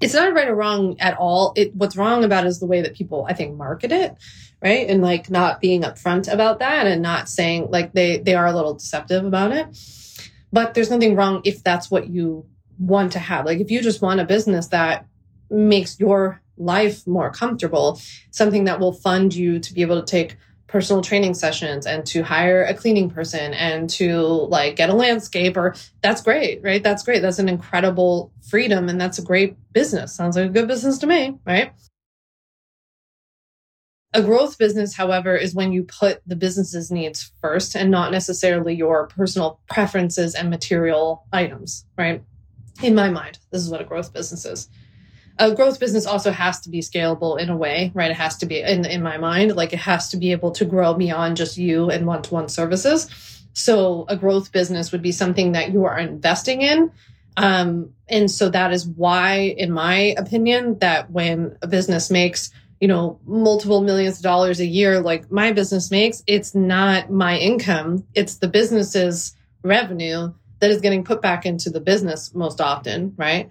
It's 0.00 0.14
not 0.14 0.34
right 0.34 0.48
or 0.48 0.54
wrong 0.54 0.96
at 1.00 1.16
all. 1.16 1.52
It, 1.56 1.74
what's 1.74 1.96
wrong 1.96 2.22
about 2.22 2.46
is 2.46 2.60
the 2.60 2.66
way 2.66 2.82
that 2.82 2.94
people, 2.94 3.26
I 3.28 3.32
think, 3.32 3.56
market 3.56 3.90
it, 3.90 4.14
right? 4.62 4.88
And 4.88 5.02
like 5.02 5.30
not 5.30 5.60
being 5.60 5.82
upfront 5.82 6.32
about 6.32 6.58
that 6.58 6.86
and 6.86 7.02
not 7.02 7.28
saying 7.28 7.68
like 7.70 7.92
they, 7.92 8.18
they 8.18 8.34
are 8.34 8.46
a 8.46 8.52
little 8.52 8.74
deceptive 8.74 9.24
about 9.24 9.52
it. 9.52 9.66
But 10.52 10.74
there's 10.74 10.90
nothing 10.90 11.16
wrong 11.16 11.40
if 11.44 11.64
that's 11.64 11.90
what 11.90 12.08
you 12.08 12.46
want 12.78 13.12
to 13.12 13.18
have. 13.18 13.46
Like 13.46 13.60
if 13.60 13.70
you 13.70 13.80
just 13.80 14.02
want 14.02 14.20
a 14.20 14.24
business 14.24 14.68
that 14.68 15.06
makes 15.50 15.98
your 15.98 16.40
life 16.56 17.06
more 17.06 17.30
comfortable, 17.30 18.00
something 18.30 18.64
that 18.64 18.80
will 18.80 18.92
fund 18.92 19.34
you 19.34 19.58
to 19.58 19.74
be 19.74 19.82
able 19.82 20.00
to 20.00 20.06
take 20.06 20.36
personal 20.66 21.02
training 21.02 21.34
sessions 21.34 21.84
and 21.84 22.06
to 22.06 22.22
hire 22.22 22.62
a 22.62 22.72
cleaning 22.72 23.10
person 23.10 23.52
and 23.54 23.90
to 23.90 24.20
like 24.20 24.76
get 24.76 24.88
a 24.88 24.92
landscaper. 24.92 25.76
That's 26.00 26.22
great, 26.22 26.62
right? 26.62 26.82
That's 26.82 27.02
great. 27.02 27.22
That's 27.22 27.40
an 27.40 27.48
incredible 27.48 28.32
freedom 28.48 28.88
and 28.88 29.00
that's 29.00 29.18
a 29.18 29.22
great 29.22 29.56
business. 29.72 30.14
Sounds 30.14 30.36
like 30.36 30.46
a 30.46 30.52
good 30.52 30.68
business 30.68 30.98
to 30.98 31.08
me, 31.08 31.38
right? 31.44 31.72
A 34.12 34.22
growth 34.22 34.58
business, 34.58 34.94
however, 34.94 35.36
is 35.36 35.54
when 35.54 35.72
you 35.72 35.84
put 35.84 36.20
the 36.26 36.36
business's 36.36 36.90
needs 36.90 37.32
first 37.40 37.74
and 37.74 37.90
not 37.90 38.12
necessarily 38.12 38.74
your 38.74 39.06
personal 39.08 39.60
preferences 39.68 40.34
and 40.34 40.50
material 40.50 41.26
items, 41.32 41.84
right? 41.96 42.22
In 42.82 42.94
my 42.94 43.10
mind, 43.10 43.38
this 43.50 43.62
is 43.62 43.70
what 43.70 43.80
a 43.80 43.84
growth 43.84 44.12
business 44.12 44.44
is 44.44 44.68
a 45.40 45.54
growth 45.54 45.80
business 45.80 46.06
also 46.06 46.30
has 46.30 46.60
to 46.60 46.70
be 46.70 46.80
scalable 46.80 47.40
in 47.40 47.48
a 47.48 47.56
way, 47.56 47.90
right? 47.94 48.10
It 48.10 48.16
has 48.16 48.36
to 48.38 48.46
be 48.46 48.60
in 48.60 48.84
in 48.84 49.02
my 49.02 49.16
mind, 49.16 49.56
like 49.56 49.72
it 49.72 49.78
has 49.80 50.10
to 50.10 50.16
be 50.18 50.32
able 50.32 50.52
to 50.52 50.64
grow 50.64 50.94
beyond 50.94 51.36
just 51.38 51.56
you 51.56 51.90
and 51.90 52.06
one-to-one 52.06 52.48
services. 52.48 53.08
So 53.54 54.04
a 54.08 54.16
growth 54.16 54.52
business 54.52 54.92
would 54.92 55.02
be 55.02 55.12
something 55.12 55.52
that 55.52 55.72
you 55.72 55.84
are 55.86 55.98
investing 55.98 56.62
in. 56.62 56.92
Um, 57.36 57.94
and 58.08 58.30
so 58.30 58.50
that 58.50 58.72
is 58.72 58.86
why, 58.86 59.54
in 59.56 59.72
my 59.72 60.14
opinion, 60.18 60.78
that 60.80 61.10
when 61.10 61.56
a 61.62 61.66
business 61.66 62.10
makes 62.10 62.50
you 62.80 62.88
know 62.88 63.18
multiple 63.24 63.80
millions 63.80 64.18
of 64.18 64.22
dollars 64.22 64.58
a 64.58 64.66
year 64.66 65.00
like 65.00 65.30
my 65.30 65.52
business 65.52 65.90
makes 65.90 66.22
it's 66.26 66.54
not 66.54 67.10
my 67.10 67.36
income 67.36 68.06
it's 68.14 68.36
the 68.36 68.48
business's 68.48 69.36
revenue 69.62 70.32
that 70.60 70.70
is 70.70 70.80
getting 70.80 71.04
put 71.04 71.20
back 71.20 71.44
into 71.44 71.68
the 71.68 71.78
business 71.78 72.34
most 72.34 72.58
often 72.58 73.12
right 73.18 73.50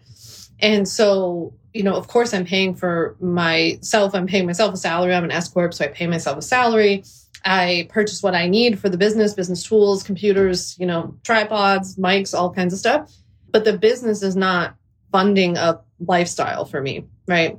and 0.60 0.88
so 0.88 1.53
you 1.73 1.83
know, 1.83 1.95
of 1.95 2.07
course, 2.07 2.33
I'm 2.33 2.45
paying 2.45 2.75
for 2.75 3.15
myself. 3.19 4.15
I'm 4.15 4.27
paying 4.27 4.45
myself 4.45 4.73
a 4.73 4.77
salary. 4.77 5.13
I'm 5.13 5.23
an 5.23 5.31
S 5.31 5.47
corp, 5.47 5.73
so 5.73 5.85
I 5.85 5.89
pay 5.89 6.07
myself 6.07 6.38
a 6.38 6.41
salary. 6.41 7.03
I 7.45 7.88
purchase 7.89 8.21
what 8.21 8.35
I 8.35 8.47
need 8.47 8.79
for 8.79 8.89
the 8.89 8.97
business, 8.97 9.33
business 9.33 9.63
tools, 9.63 10.03
computers, 10.03 10.75
you 10.79 10.85
know, 10.85 11.15
tripods, 11.23 11.95
mics, 11.95 12.38
all 12.38 12.51
kinds 12.51 12.73
of 12.73 12.79
stuff. 12.79 13.13
But 13.51 13.65
the 13.65 13.77
business 13.77 14.23
is 14.23 14.35
not 14.35 14.75
funding 15.11 15.57
a 15.57 15.79
lifestyle 15.99 16.65
for 16.65 16.81
me, 16.81 17.05
right? 17.27 17.57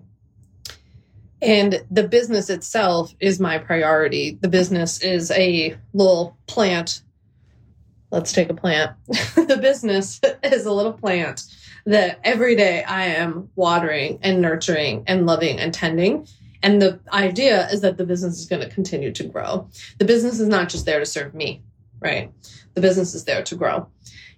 And 1.42 1.82
the 1.90 2.06
business 2.06 2.50
itself 2.50 3.14
is 3.20 3.40
my 3.40 3.58
priority. 3.58 4.38
The 4.40 4.48
business 4.48 5.00
is 5.00 5.30
a 5.30 5.76
little 5.94 6.36
plant. 6.46 7.02
Let's 8.10 8.32
take 8.32 8.50
a 8.50 8.54
plant. 8.54 8.92
the 9.06 9.58
business 9.60 10.20
is 10.42 10.66
a 10.66 10.72
little 10.72 10.92
plant 10.92 11.44
that 11.86 12.20
every 12.24 12.56
day 12.56 12.82
I 12.84 13.06
am 13.06 13.50
watering 13.56 14.18
and 14.22 14.40
nurturing 14.40 15.04
and 15.06 15.26
loving 15.26 15.58
and 15.58 15.72
tending. 15.72 16.26
And 16.62 16.80
the 16.80 17.00
idea 17.12 17.68
is 17.68 17.80
that 17.80 17.96
the 17.96 18.04
business 18.04 18.38
is 18.38 18.46
going 18.46 18.62
to 18.62 18.74
continue 18.74 19.12
to 19.12 19.24
grow. 19.24 19.68
The 19.98 20.04
business 20.04 20.40
is 20.40 20.48
not 20.48 20.68
just 20.68 20.84
there 20.86 21.00
to 21.00 21.06
serve 21.06 21.34
me, 21.34 21.62
right? 22.00 22.30
The 22.74 22.80
business 22.80 23.14
is 23.14 23.24
there 23.24 23.42
to 23.42 23.54
grow. 23.54 23.88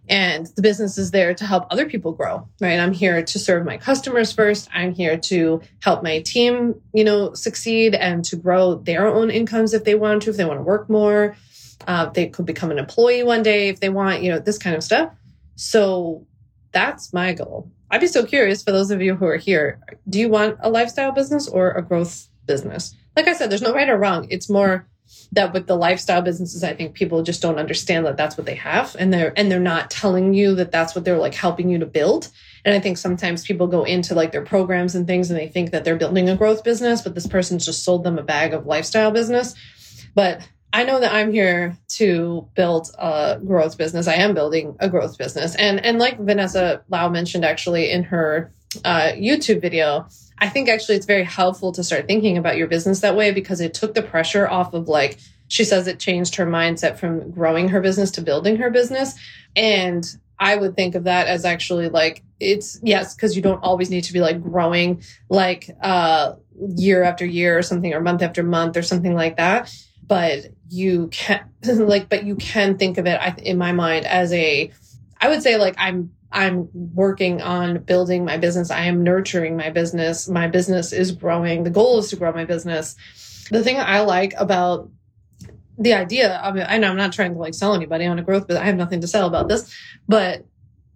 And 0.09 0.47
the 0.57 0.63
business 0.63 0.99
is 0.99 1.13
there 1.13 1.33
to 1.33 1.47
help 1.47 1.67
other 1.71 1.87
people 1.87 2.13
grow, 2.13 2.49
right? 2.61 2.79
I'm 2.79 2.93
here 2.93 3.23
to 3.23 3.39
serve 3.39 3.65
my 3.65 3.77
customers 3.77 4.33
first. 4.33 4.69
I'm 4.75 4.93
here 4.95 5.17
to 5.17 5.63
help 5.81 6.03
my 6.03 6.21
team, 6.21 6.81
you 6.93 7.05
know, 7.05 7.35
succeed 7.35 7.95
and 7.95 8.25
to 8.25 8.37
grow 8.37 8.75
their 8.75 9.07
own 9.07 9.31
incomes 9.31 9.75
if 9.75 9.85
they 9.85 9.95
want 9.95 10.23
to, 10.23 10.31
if 10.31 10.37
they 10.37 10.45
want 10.45 10.59
to 10.59 10.65
work 10.65 10.91
more. 10.91 11.37
Uh, 11.87 12.07
they 12.11 12.29
could 12.29 12.47
become 12.47 12.71
an 12.71 12.79
employee 12.79 13.23
one 13.23 13.43
day 13.43 13.69
if 13.69 13.81
they 13.81 13.89
want, 13.89 14.23
you 14.23 14.31
know, 14.31 14.39
this 14.39 14.59
kind 14.59 14.77
of 14.77 14.83
stuff. 14.83 15.13
So 15.55 16.27
that's 16.73 17.13
my 17.13 17.33
goal. 17.33 17.71
I'd 17.91 18.01
be 18.01 18.07
so 18.07 18.25
curious 18.25 18.63
for 18.63 18.73
those 18.73 18.91
of 18.91 19.03
you 19.03 19.15
who 19.15 19.27
are 19.27 19.37
here. 19.37 19.81
Do 20.09 20.19
you 20.19 20.29
want 20.29 20.59
a 20.61 20.71
lifestyle 20.71 21.13
business 21.13 21.47
or 21.49 21.73
a 21.73 21.83
growth 21.83 22.29
business? 22.47 22.95
Like 23.17 23.29
I 23.29 23.35
said, 23.35 23.51
there's 23.51 23.63
no 23.63 23.75
right 23.75 23.89
or 23.89 23.99
wrong. 23.99 24.27
It's 24.31 24.49
more 24.49 24.89
that 25.33 25.53
with 25.53 25.67
the 25.67 25.77
lifestyle 25.77 26.23
businesses, 26.23 26.65
I 26.65 26.75
think 26.75 26.95
people 26.95 27.23
just 27.23 27.43
don't 27.43 27.59
understand 27.59 28.07
that 28.07 28.17
that's 28.17 28.37
what 28.37 28.47
they 28.47 28.55
have, 28.55 28.97
and 28.99 29.13
they're 29.13 29.33
and 29.37 29.51
they're 29.51 29.61
not 29.61 29.91
telling 29.91 30.33
you 30.33 30.55
that 30.55 30.73
that's 30.73 30.95
what 30.95 31.05
they're 31.05 31.19
like 31.19 31.35
helping 31.35 31.69
you 31.69 31.79
to 31.79 31.87
build. 31.87 32.29
And 32.65 32.75
I 32.75 32.81
think 32.81 32.97
sometimes 32.97 33.45
people 33.45 33.67
go 33.67 33.85
into 33.85 34.15
like 34.15 34.33
their 34.33 34.45
programs 34.45 34.95
and 34.95 35.07
things, 35.07 35.31
and 35.31 35.39
they 35.39 35.49
think 35.49 35.71
that 35.73 35.85
they're 35.85 35.97
building 35.97 36.29
a 36.29 36.37
growth 36.37 36.65
business, 36.65 37.03
but 37.03 37.15
this 37.15 37.27
person's 37.27 37.67
just 37.67 37.85
sold 37.85 38.05
them 38.05 38.19
a 38.19 38.23
bag 38.23 38.55
of 38.55 38.67
lifestyle 38.67 39.11
business. 39.11 39.55
But 40.15 40.47
I 40.73 40.85
know 40.85 41.01
that 41.01 41.13
I'm 41.13 41.33
here 41.33 41.77
to 41.97 42.49
build 42.55 42.89
a 42.99 43.39
growth 43.45 43.77
business. 43.77 44.09
I 44.09 44.15
am 44.15 44.35
building 44.35 44.77
a 44.81 44.89
growth 44.89 45.19
business. 45.19 45.55
And 45.57 45.85
and 45.85 45.99
like 45.99 46.19
Vanessa 46.19 46.83
Lau 46.89 47.09
mentioned 47.09 47.45
actually 47.45 47.91
in 47.91 48.05
her 48.05 48.53
uh, 48.85 49.13
YouTube 49.15 49.61
video, 49.61 50.07
I 50.39 50.49
think 50.49 50.69
actually 50.69 50.97
it's 50.97 51.07
very 51.07 51.25
helpful 51.25 51.73
to 51.73 51.85
start 51.85 52.07
thinking 52.07 52.39
about 52.39 52.57
your 52.57 52.67
business 52.67 53.01
that 53.01 53.17
way 53.17 53.33
because 53.33 53.61
it 53.61 53.75
took 53.75 53.95
the 53.95 54.03
pressure 54.03 54.49
off 54.49 54.73
of 54.73 54.89
like 54.89 55.19
she 55.49 55.65
says 55.65 55.87
it 55.87 55.99
changed 55.99 56.37
her 56.37 56.47
mindset 56.47 56.99
from 56.99 57.31
growing 57.31 57.69
her 57.69 57.83
business 57.83 58.11
to 58.13 58.23
building 58.23 58.57
her 58.57 58.71
business. 58.71 59.15
And 59.55 60.05
I 60.39 60.57
would 60.57 60.75
think 60.75 60.95
of 60.95 61.05
that 61.05 61.27
as 61.27 61.45
actually 61.45 61.91
like 61.91 62.23
it's 62.41 62.81
yes, 62.83 63.15
because 63.15 63.37
you 63.37 63.43
don't 63.43 63.63
always 63.63 63.91
need 63.91 64.05
to 64.05 64.13
be 64.13 64.21
like 64.21 64.43
growing 64.43 65.03
like 65.29 65.69
uh 65.83 66.33
year 66.77 67.03
after 67.03 67.27
year 67.27 67.59
or 67.59 67.63
something 67.63 67.93
or 67.93 68.01
month 68.01 68.23
after 68.23 68.43
month 68.43 68.79
or 68.79 68.83
something 68.83 69.15
like 69.15 69.37
that. 69.37 69.71
But 70.05 70.47
you 70.73 71.09
can 71.09 71.45
like 71.65 72.09
but 72.09 72.25
you 72.25 72.35
can 72.37 72.79
think 72.79 72.97
of 72.97 73.07
it 73.07 73.21
I, 73.21 73.35
in 73.43 73.59
my 73.59 73.73
mind 73.73 74.07
as 74.07 74.33
a 74.33 74.71
I 75.21 75.29
would 75.29 75.43
say 75.43 75.57
like 75.57 75.75
I'm 75.77 76.13
I'm 76.33 76.71
working 76.73 77.43
on 77.43 77.81
building 77.81 78.25
my 78.25 78.39
business. 78.39 78.71
I 78.71 78.85
am 78.85 79.03
nurturing 79.03 79.55
my 79.55 79.69
business. 79.69 80.31
My 80.31 80.49
business 80.49 80.91
is 80.91 81.13
growing. 81.13 81.63
The 81.63 81.71
goal 81.71 81.99
is 81.99 82.09
to 82.09 82.17
grow 82.17 82.33
my 82.33 82.47
business. 82.47 82.97
The 83.51 83.63
thing 83.63 83.79
I 83.79 84.01
like 84.01 84.33
about 84.39 84.89
the 85.77 85.93
idea 85.93 86.37
of 86.39 86.57
it, 86.57 86.67
I 86.67 86.79
know 86.79 86.89
I'm 86.89 86.97
not 86.97 87.13
trying 87.13 87.35
to 87.35 87.39
like 87.39 87.53
sell 87.53 87.75
anybody 87.75 88.07
on 88.07 88.19
a 88.19 88.23
growth, 88.23 88.49
but 88.49 88.57
I 88.57 88.65
have 88.65 88.77
nothing 88.77 89.03
to 89.03 89.07
sell 89.07 89.27
about 89.27 89.49
this. 89.49 89.75
But 90.09 90.47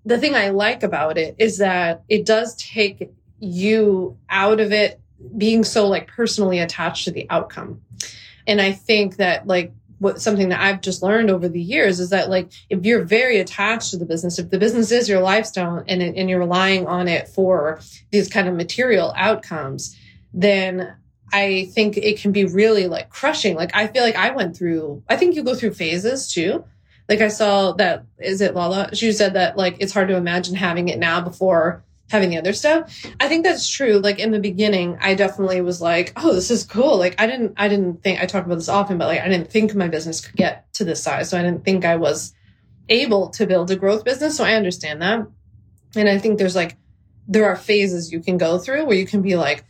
the 0.06 0.16
thing 0.16 0.34
I 0.34 0.48
like 0.48 0.82
about 0.82 1.18
it 1.18 1.36
is 1.38 1.58
that 1.58 2.02
it 2.08 2.24
does 2.24 2.56
take 2.56 3.10
you 3.38 4.16
out 4.30 4.58
of 4.60 4.72
it 4.72 5.00
being 5.36 5.64
so 5.64 5.86
like 5.86 6.08
personally 6.08 6.60
attached 6.60 7.04
to 7.04 7.10
the 7.10 7.28
outcome. 7.28 7.82
And 8.46 8.60
I 8.60 8.72
think 8.72 9.16
that 9.16 9.46
like 9.46 9.72
what 9.98 10.20
something 10.20 10.50
that 10.50 10.60
I've 10.60 10.80
just 10.80 11.02
learned 11.02 11.30
over 11.30 11.48
the 11.48 11.60
years 11.60 12.00
is 12.00 12.10
that 12.10 12.28
like 12.28 12.50
if 12.68 12.84
you're 12.84 13.04
very 13.04 13.38
attached 13.38 13.90
to 13.90 13.96
the 13.96 14.04
business, 14.04 14.38
if 14.38 14.50
the 14.50 14.58
business 14.58 14.90
is 14.92 15.08
your 15.08 15.20
lifestyle 15.20 15.82
and 15.88 16.02
and 16.02 16.28
you're 16.28 16.38
relying 16.38 16.86
on 16.86 17.08
it 17.08 17.28
for 17.28 17.80
these 18.10 18.28
kind 18.28 18.48
of 18.48 18.54
material 18.54 19.12
outcomes, 19.16 19.96
then 20.32 20.94
I 21.32 21.70
think 21.74 21.96
it 21.96 22.20
can 22.20 22.32
be 22.32 22.44
really 22.44 22.86
like 22.86 23.10
crushing. 23.10 23.56
Like 23.56 23.74
I 23.74 23.86
feel 23.86 24.02
like 24.02 24.16
I 24.16 24.30
went 24.30 24.56
through. 24.56 25.02
I 25.08 25.16
think 25.16 25.34
you 25.34 25.42
go 25.42 25.54
through 25.54 25.74
phases 25.74 26.32
too. 26.32 26.64
Like 27.08 27.20
I 27.20 27.28
saw 27.28 27.72
that 27.72 28.04
is 28.18 28.40
it 28.40 28.54
Lala? 28.54 28.94
She 28.94 29.12
said 29.12 29.34
that 29.34 29.56
like 29.56 29.76
it's 29.80 29.92
hard 29.92 30.08
to 30.08 30.16
imagine 30.16 30.56
having 30.56 30.88
it 30.88 30.98
now 30.98 31.20
before 31.20 31.84
having 32.10 32.30
the 32.30 32.38
other 32.38 32.52
stuff. 32.52 33.04
I 33.18 33.28
think 33.28 33.44
that's 33.44 33.68
true. 33.68 33.98
Like 33.98 34.18
in 34.18 34.30
the 34.30 34.38
beginning, 34.38 34.96
I 35.00 35.14
definitely 35.14 35.60
was 35.60 35.80
like, 35.80 36.12
oh, 36.16 36.34
this 36.34 36.50
is 36.50 36.64
cool. 36.64 36.98
Like 36.98 37.20
I 37.20 37.26
didn't, 37.26 37.54
I 37.56 37.68
didn't 37.68 38.02
think, 38.02 38.20
I 38.20 38.26
talk 38.26 38.46
about 38.46 38.56
this 38.56 38.68
often, 38.68 38.98
but 38.98 39.06
like 39.06 39.20
I 39.20 39.28
didn't 39.28 39.50
think 39.50 39.74
my 39.74 39.88
business 39.88 40.24
could 40.24 40.36
get 40.36 40.72
to 40.74 40.84
this 40.84 41.02
size. 41.02 41.30
So 41.30 41.38
I 41.38 41.42
didn't 41.42 41.64
think 41.64 41.84
I 41.84 41.96
was 41.96 42.32
able 42.88 43.30
to 43.30 43.46
build 43.46 43.70
a 43.70 43.76
growth 43.76 44.04
business. 44.04 44.36
So 44.36 44.44
I 44.44 44.54
understand 44.54 45.02
that. 45.02 45.26
And 45.96 46.08
I 46.08 46.18
think 46.18 46.38
there's 46.38 46.56
like, 46.56 46.76
there 47.26 47.46
are 47.46 47.56
phases 47.56 48.12
you 48.12 48.20
can 48.20 48.38
go 48.38 48.58
through 48.58 48.84
where 48.84 48.96
you 48.96 49.06
can 49.06 49.22
be 49.22 49.34
like, 49.34 49.64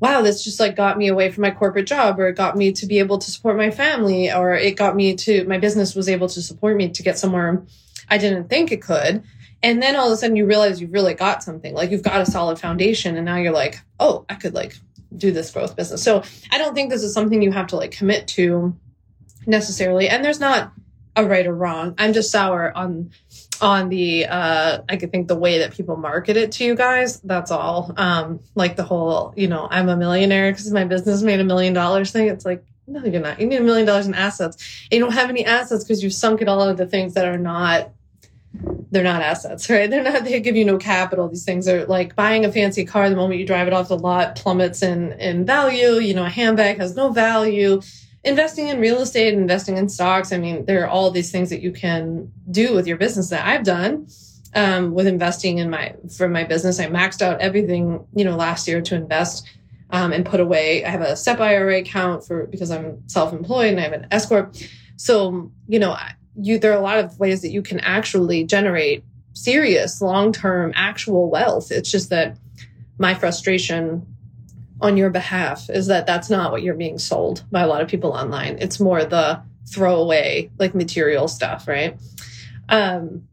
wow, 0.00 0.22
this 0.22 0.42
just 0.42 0.58
like 0.58 0.74
got 0.76 0.98
me 0.98 1.08
away 1.08 1.30
from 1.30 1.42
my 1.42 1.52
corporate 1.52 1.86
job 1.86 2.18
or 2.18 2.28
it 2.28 2.36
got 2.36 2.56
me 2.56 2.72
to 2.72 2.86
be 2.86 2.98
able 2.98 3.18
to 3.18 3.30
support 3.30 3.56
my 3.56 3.70
family 3.70 4.30
or 4.30 4.54
it 4.54 4.76
got 4.76 4.96
me 4.96 5.14
to, 5.14 5.44
my 5.44 5.58
business 5.58 5.94
was 5.94 6.08
able 6.08 6.28
to 6.28 6.42
support 6.42 6.76
me 6.76 6.90
to 6.90 7.02
get 7.02 7.16
somewhere 7.16 7.64
I 8.08 8.18
didn't 8.18 8.48
think 8.48 8.72
it 8.72 8.82
could. 8.82 9.24
And 9.62 9.82
then 9.82 9.96
all 9.96 10.06
of 10.06 10.12
a 10.12 10.16
sudden 10.16 10.36
you 10.36 10.46
realize 10.46 10.80
you've 10.80 10.92
really 10.92 11.14
got 11.14 11.42
something, 11.42 11.74
like 11.74 11.90
you've 11.90 12.02
got 12.02 12.20
a 12.20 12.26
solid 12.26 12.58
foundation. 12.58 13.16
And 13.16 13.24
now 13.24 13.36
you're 13.36 13.52
like, 13.52 13.80
oh, 13.98 14.24
I 14.28 14.34
could 14.34 14.54
like 14.54 14.76
do 15.16 15.32
this 15.32 15.50
growth 15.50 15.76
business. 15.76 16.02
So 16.02 16.22
I 16.50 16.58
don't 16.58 16.74
think 16.74 16.90
this 16.90 17.02
is 17.02 17.14
something 17.14 17.42
you 17.42 17.52
have 17.52 17.68
to 17.68 17.76
like 17.76 17.90
commit 17.90 18.28
to 18.28 18.76
necessarily. 19.46 20.08
And 20.08 20.24
there's 20.24 20.40
not 20.40 20.72
a 21.16 21.24
right 21.24 21.46
or 21.46 21.54
wrong. 21.54 21.94
I'm 21.98 22.12
just 22.12 22.30
sour 22.30 22.76
on 22.76 23.10
on 23.62 23.88
the 23.88 24.26
uh 24.26 24.82
I 24.86 24.96
could 24.96 25.10
think 25.10 25.28
the 25.28 25.36
way 25.36 25.60
that 25.60 25.72
people 25.72 25.96
market 25.96 26.36
it 26.36 26.52
to 26.52 26.64
you 26.64 26.74
guys. 26.74 27.20
That's 27.20 27.50
all. 27.50 27.92
Um 27.96 28.40
like 28.54 28.76
the 28.76 28.82
whole, 28.82 29.32
you 29.36 29.48
know, 29.48 29.66
I'm 29.70 29.88
a 29.88 29.96
millionaire 29.96 30.52
because 30.52 30.70
my 30.72 30.84
business 30.84 31.22
made 31.22 31.40
a 31.40 31.44
million 31.44 31.72
dollars 31.72 32.12
thing. 32.12 32.28
It's 32.28 32.44
like, 32.44 32.64
no, 32.86 33.02
you're 33.04 33.22
not. 33.22 33.40
You 33.40 33.46
need 33.46 33.56
a 33.56 33.64
million 33.64 33.86
dollars 33.86 34.06
in 34.06 34.14
assets. 34.14 34.86
And 34.90 34.98
you 34.98 35.04
don't 35.04 35.14
have 35.14 35.30
any 35.30 35.44
assets 35.44 35.82
because 35.82 36.02
you've 36.02 36.12
sunk 36.12 36.42
it 36.42 36.48
all 36.48 36.68
into 36.68 36.86
things 36.86 37.14
that 37.14 37.26
are 37.26 37.38
not 37.38 37.90
they're 38.90 39.02
not 39.02 39.22
assets, 39.22 39.68
right? 39.70 39.88
They're 39.88 40.02
not, 40.02 40.24
they 40.24 40.40
give 40.40 40.56
you 40.56 40.64
no 40.64 40.78
capital. 40.78 41.28
These 41.28 41.44
things 41.44 41.68
are 41.68 41.86
like 41.86 42.16
buying 42.16 42.44
a 42.44 42.52
fancy 42.52 42.84
car. 42.84 43.08
The 43.10 43.16
moment 43.16 43.40
you 43.40 43.46
drive 43.46 43.66
it 43.66 43.72
off 43.72 43.88
the 43.88 43.98
lot 43.98 44.36
plummets 44.36 44.82
in, 44.82 45.12
in 45.12 45.44
value. 45.44 45.94
You 45.94 46.14
know, 46.14 46.24
a 46.24 46.30
handbag 46.30 46.78
has 46.78 46.96
no 46.96 47.10
value. 47.10 47.80
Investing 48.24 48.68
in 48.68 48.80
real 48.80 49.00
estate, 49.00 49.34
investing 49.34 49.76
in 49.76 49.88
stocks. 49.88 50.32
I 50.32 50.38
mean, 50.38 50.64
there 50.64 50.82
are 50.84 50.88
all 50.88 51.10
these 51.10 51.30
things 51.30 51.50
that 51.50 51.60
you 51.60 51.70
can 51.70 52.32
do 52.50 52.74
with 52.74 52.86
your 52.86 52.96
business 52.96 53.30
that 53.30 53.46
I've 53.46 53.64
done. 53.64 54.08
Um, 54.54 54.94
with 54.94 55.06
investing 55.06 55.58
in 55.58 55.68
my, 55.68 55.94
for 56.16 56.28
my 56.28 56.42
business, 56.42 56.80
I 56.80 56.86
maxed 56.86 57.20
out 57.20 57.40
everything, 57.40 58.06
you 58.14 58.24
know, 58.24 58.36
last 58.36 58.66
year 58.66 58.80
to 58.80 58.94
invest 58.94 59.46
um, 59.90 60.12
and 60.12 60.24
put 60.24 60.40
away. 60.40 60.82
I 60.84 60.88
have 60.88 61.02
a 61.02 61.14
SEP 61.14 61.40
IRA 61.40 61.78
account 61.80 62.26
for, 62.26 62.46
because 62.46 62.70
I'm 62.70 63.06
self-employed 63.06 63.70
and 63.70 63.78
I 63.78 63.82
have 63.82 63.92
an 63.92 64.06
S 64.10 64.26
Corp. 64.26 64.56
So, 64.96 65.52
you 65.68 65.78
know, 65.78 65.94
you 66.38 66.58
there 66.58 66.72
are 66.72 66.78
a 66.78 66.82
lot 66.82 66.98
of 66.98 67.18
ways 67.18 67.42
that 67.42 67.50
you 67.50 67.62
can 67.62 67.80
actually 67.80 68.44
generate 68.44 69.04
serious 69.32 70.00
long-term 70.00 70.72
actual 70.74 71.30
wealth. 71.30 71.70
It's 71.70 71.90
just 71.90 72.10
that 72.10 72.38
my 72.98 73.14
frustration 73.14 74.06
on 74.80 74.96
your 74.96 75.10
behalf 75.10 75.70
is 75.70 75.86
that 75.86 76.06
that's 76.06 76.30
not 76.30 76.52
what 76.52 76.62
you're 76.62 76.74
being 76.74 76.98
sold 76.98 77.44
by 77.50 77.62
a 77.62 77.66
lot 77.66 77.80
of 77.80 77.88
people 77.88 78.10
online. 78.10 78.58
It's 78.58 78.80
more 78.80 79.04
the 79.04 79.42
throwaway 79.68 80.50
like 80.58 80.74
material 80.74 81.28
stuff 81.28 81.66
right? 81.66 81.98
Um 82.68 83.26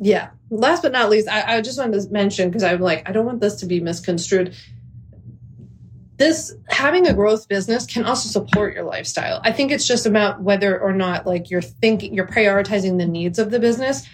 yeah. 0.00 0.30
Last 0.50 0.82
but 0.82 0.92
not 0.92 1.08
least 1.08 1.28
i, 1.28 1.56
I 1.56 1.60
just 1.62 1.78
wanted 1.78 2.02
to 2.02 2.10
mention 2.10 2.50
because 2.50 2.62
i'm 2.62 2.80
like 2.80 3.08
i 3.08 3.12
don't 3.12 3.24
want 3.24 3.40
this 3.40 3.56
to 3.56 3.66
be 3.66 3.80
misconstrued 3.80 4.54
this 6.18 6.54
having 6.68 7.06
a 7.06 7.14
growth 7.14 7.48
business 7.48 7.86
can 7.86 8.04
also 8.04 8.28
support 8.28 8.74
your 8.74 8.84
lifestyle. 8.84 9.40
I 9.44 9.52
think 9.52 9.70
it's 9.70 9.86
just 9.86 10.06
about 10.06 10.42
whether 10.42 10.78
or 10.78 10.92
not 10.92 11.26
like 11.26 11.50
you're 11.50 11.62
thinking 11.62 12.14
you're 12.14 12.26
prioritizing 12.26 12.98
the 12.98 13.06
needs 13.06 13.38
of 13.38 13.50
the 13.50 13.58
business. 13.58 14.06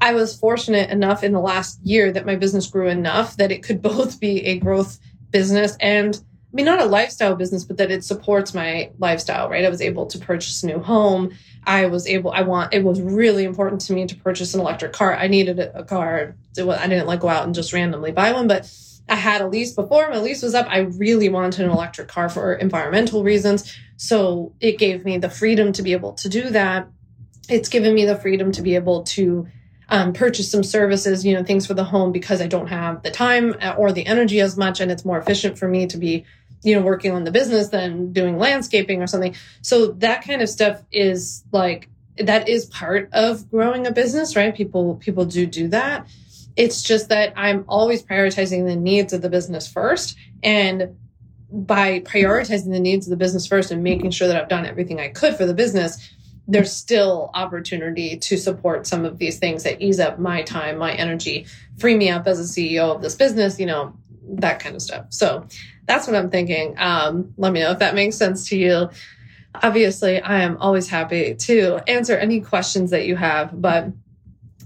I 0.00 0.14
was 0.14 0.36
fortunate 0.36 0.90
enough 0.90 1.22
in 1.22 1.32
the 1.32 1.40
last 1.40 1.80
year 1.82 2.12
that 2.12 2.26
my 2.26 2.36
business 2.36 2.66
grew 2.66 2.88
enough 2.88 3.36
that 3.36 3.52
it 3.52 3.62
could 3.62 3.82
both 3.90 4.20
be 4.20 4.44
a 4.46 4.58
growth 4.58 4.98
business 5.30 5.76
and 5.80 6.16
I 6.16 6.56
mean 6.56 6.66
not 6.66 6.80
a 6.80 6.86
lifestyle 6.86 7.36
business 7.36 7.64
but 7.64 7.76
that 7.78 7.90
it 7.90 8.04
supports 8.04 8.52
my 8.54 8.90
lifestyle, 8.98 9.48
right? 9.48 9.64
I 9.64 9.68
was 9.70 9.80
able 9.80 10.06
to 10.06 10.18
purchase 10.18 10.62
a 10.62 10.66
new 10.66 10.80
home. 10.80 11.32
I 11.64 11.86
was 11.86 12.06
able 12.06 12.32
I 12.32 12.42
want 12.42 12.74
it 12.74 12.84
was 12.84 13.00
really 13.00 13.44
important 13.44 13.80
to 13.82 13.92
me 13.92 14.06
to 14.06 14.14
purchase 14.16 14.52
an 14.54 14.60
electric 14.60 14.92
car. 14.92 15.16
I 15.16 15.26
needed 15.26 15.58
a 15.58 15.84
car. 15.84 16.36
I 16.58 16.86
didn't 16.86 17.06
like 17.06 17.20
go 17.20 17.28
out 17.28 17.46
and 17.46 17.54
just 17.54 17.72
randomly 17.72 18.12
buy 18.12 18.32
one, 18.32 18.46
but 18.46 18.70
I 19.10 19.16
had 19.16 19.40
a 19.40 19.48
lease 19.48 19.72
before 19.72 20.08
my 20.08 20.18
lease 20.18 20.40
was 20.40 20.54
up. 20.54 20.66
I 20.70 20.78
really 20.78 21.28
wanted 21.28 21.64
an 21.64 21.70
electric 21.70 22.06
car 22.06 22.28
for 22.28 22.54
environmental 22.54 23.24
reasons. 23.24 23.76
So 23.96 24.54
it 24.60 24.78
gave 24.78 25.04
me 25.04 25.18
the 25.18 25.28
freedom 25.28 25.72
to 25.72 25.82
be 25.82 25.92
able 25.92 26.12
to 26.14 26.28
do 26.28 26.48
that. 26.50 26.88
It's 27.48 27.68
given 27.68 27.92
me 27.92 28.04
the 28.04 28.16
freedom 28.16 28.52
to 28.52 28.62
be 28.62 28.76
able 28.76 29.02
to 29.02 29.48
um, 29.88 30.12
purchase 30.12 30.48
some 30.48 30.62
services, 30.62 31.26
you 31.26 31.34
know, 31.34 31.42
things 31.42 31.66
for 31.66 31.74
the 31.74 31.82
home 31.82 32.12
because 32.12 32.40
I 32.40 32.46
don't 32.46 32.68
have 32.68 33.02
the 33.02 33.10
time 33.10 33.56
uh, 33.60 33.74
or 33.76 33.92
the 33.92 34.06
energy 34.06 34.40
as 34.40 34.56
much. 34.56 34.78
And 34.78 34.92
it's 34.92 35.04
more 35.04 35.18
efficient 35.18 35.58
for 35.58 35.66
me 35.66 35.88
to 35.88 35.98
be, 35.98 36.24
you 36.62 36.76
know, 36.76 36.82
working 36.82 37.10
on 37.10 37.24
the 37.24 37.32
business 37.32 37.68
than 37.68 38.12
doing 38.12 38.38
landscaping 38.38 39.02
or 39.02 39.08
something. 39.08 39.34
So 39.60 39.88
that 39.92 40.24
kind 40.24 40.40
of 40.40 40.48
stuff 40.48 40.84
is 40.92 41.42
like, 41.50 41.88
that 42.16 42.48
is 42.48 42.66
part 42.66 43.08
of 43.12 43.50
growing 43.50 43.88
a 43.88 43.90
business, 43.90 44.36
right? 44.36 44.54
People, 44.54 44.94
people 44.96 45.24
do 45.24 45.46
do 45.46 45.66
that. 45.68 46.06
It's 46.56 46.82
just 46.82 47.08
that 47.08 47.32
I'm 47.36 47.64
always 47.68 48.02
prioritizing 48.02 48.66
the 48.66 48.76
needs 48.76 49.12
of 49.12 49.22
the 49.22 49.30
business 49.30 49.66
first. 49.66 50.16
And 50.42 50.96
by 51.52 52.00
prioritizing 52.00 52.70
the 52.70 52.80
needs 52.80 53.06
of 53.06 53.10
the 53.10 53.16
business 53.16 53.46
first 53.46 53.70
and 53.70 53.82
making 53.82 54.10
sure 54.12 54.28
that 54.28 54.40
I've 54.40 54.48
done 54.48 54.66
everything 54.66 55.00
I 55.00 55.08
could 55.08 55.36
for 55.36 55.46
the 55.46 55.54
business, 55.54 56.10
there's 56.46 56.72
still 56.72 57.30
opportunity 57.34 58.16
to 58.16 58.36
support 58.36 58.86
some 58.86 59.04
of 59.04 59.18
these 59.18 59.38
things 59.38 59.62
that 59.64 59.80
ease 59.80 60.00
up 60.00 60.18
my 60.18 60.42
time, 60.42 60.78
my 60.78 60.92
energy, 60.92 61.46
free 61.78 61.96
me 61.96 62.10
up 62.10 62.26
as 62.26 62.40
a 62.40 62.42
CEO 62.42 62.94
of 62.94 63.02
this 63.02 63.14
business, 63.14 63.58
you 63.58 63.66
know, 63.66 63.94
that 64.34 64.60
kind 64.60 64.74
of 64.74 64.82
stuff. 64.82 65.06
So 65.10 65.46
that's 65.86 66.06
what 66.06 66.16
I'm 66.16 66.30
thinking. 66.30 66.74
Um, 66.78 67.34
let 67.36 67.52
me 67.52 67.60
know 67.60 67.72
if 67.72 67.78
that 67.78 67.94
makes 67.94 68.16
sense 68.16 68.48
to 68.48 68.56
you. 68.56 68.90
Obviously, 69.62 70.20
I 70.20 70.42
am 70.42 70.56
always 70.58 70.88
happy 70.88 71.34
to 71.34 71.80
answer 71.88 72.16
any 72.16 72.40
questions 72.40 72.90
that 72.90 73.06
you 73.06 73.16
have, 73.16 73.60
but 73.60 73.88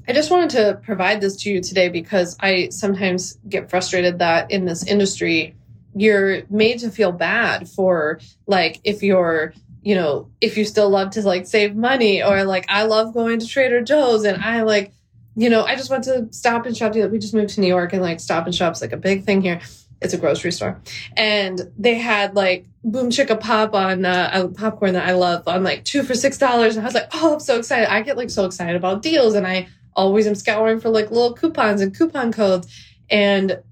I 0.07 0.13
just 0.13 0.31
wanted 0.31 0.51
to 0.51 0.81
provide 0.83 1.21
this 1.21 1.37
to 1.43 1.51
you 1.51 1.61
today 1.63 1.89
because 1.89 2.37
I 2.41 2.69
sometimes 2.69 3.39
get 3.49 3.71
frustrated 3.71 4.19
that 4.19 4.51
in 4.51 4.67
this 4.67 4.87
industry, 4.87 5.55
you're 5.95 6.43
made 6.51 6.81
to 6.81 6.91
feel 6.91 7.13
bad 7.13 7.69
for 7.69 8.21
like 8.47 8.81
if 8.85 9.03
you're 9.03 9.55
you 9.85 9.95
know, 9.95 10.31
if 10.41 10.57
you 10.57 10.65
still 10.65 10.89
love 10.89 11.11
to 11.11 11.23
like 11.23 11.47
save 11.47 11.77
money 11.77 12.23
or 12.23 12.45
like 12.45 12.65
I 12.71 12.85
love 12.85 13.13
going 13.13 13.39
to 13.39 13.47
Trader 13.47 13.83
Joe's 13.83 14.25
and 14.25 14.43
I 14.43 14.63
like, 14.63 14.93
you 15.37 15.51
know, 15.51 15.65
I 15.65 15.77
just 15.77 15.91
went 15.91 16.05
to 16.05 16.27
Stop 16.31 16.65
and 16.65 16.75
Shop. 16.75 16.95
We 16.95 17.19
just 17.19 17.35
moved 17.35 17.51
to 17.51 17.61
New 17.61 17.67
York 17.67 17.93
and 17.93 18.01
like 18.01 18.19
Stop 18.19 18.47
and 18.47 18.55
Shop's 18.55 18.81
like 18.81 18.93
a 18.93 18.97
big 18.97 19.25
thing 19.25 19.43
here. 19.43 19.61
It's 20.01 20.15
a 20.15 20.17
grocery 20.17 20.53
store. 20.53 20.81
And 21.19 21.71
they 21.77 21.95
had 21.95 22.35
like 22.35 22.67
Boom 22.83 23.11
Chicka 23.11 23.39
Pop 23.39 23.75
on 23.75 24.07
uh, 24.07 24.49
popcorn 24.57 24.95
that 24.95 25.07
I 25.07 25.13
love 25.13 25.47
on 25.47 25.63
like 25.65 25.85
two 25.85 26.03
for 26.03 26.15
six 26.15 26.39
dollars. 26.39 26.77
And 26.77 26.85
I 26.85 26.89
was 26.89 26.95
like, 26.95 27.09
oh, 27.13 27.35
I'm 27.35 27.41
so 27.41 27.59
excited. 27.59 27.93
I 27.93 28.01
get 28.01 28.17
like 28.17 28.31
so 28.31 28.47
excited 28.47 28.77
about 28.77 29.03
deals 29.03 29.35
and 29.35 29.47
I 29.47 29.69
always 29.97 30.27
am 30.27 30.35
scouring 30.35 30.81
for 30.81 30.91
like 30.91 31.11
little 31.11 31.35
coupons 31.35 31.81
and 31.81 31.97
coupon 31.97 32.33
codes. 32.33 32.67
And 33.11 33.63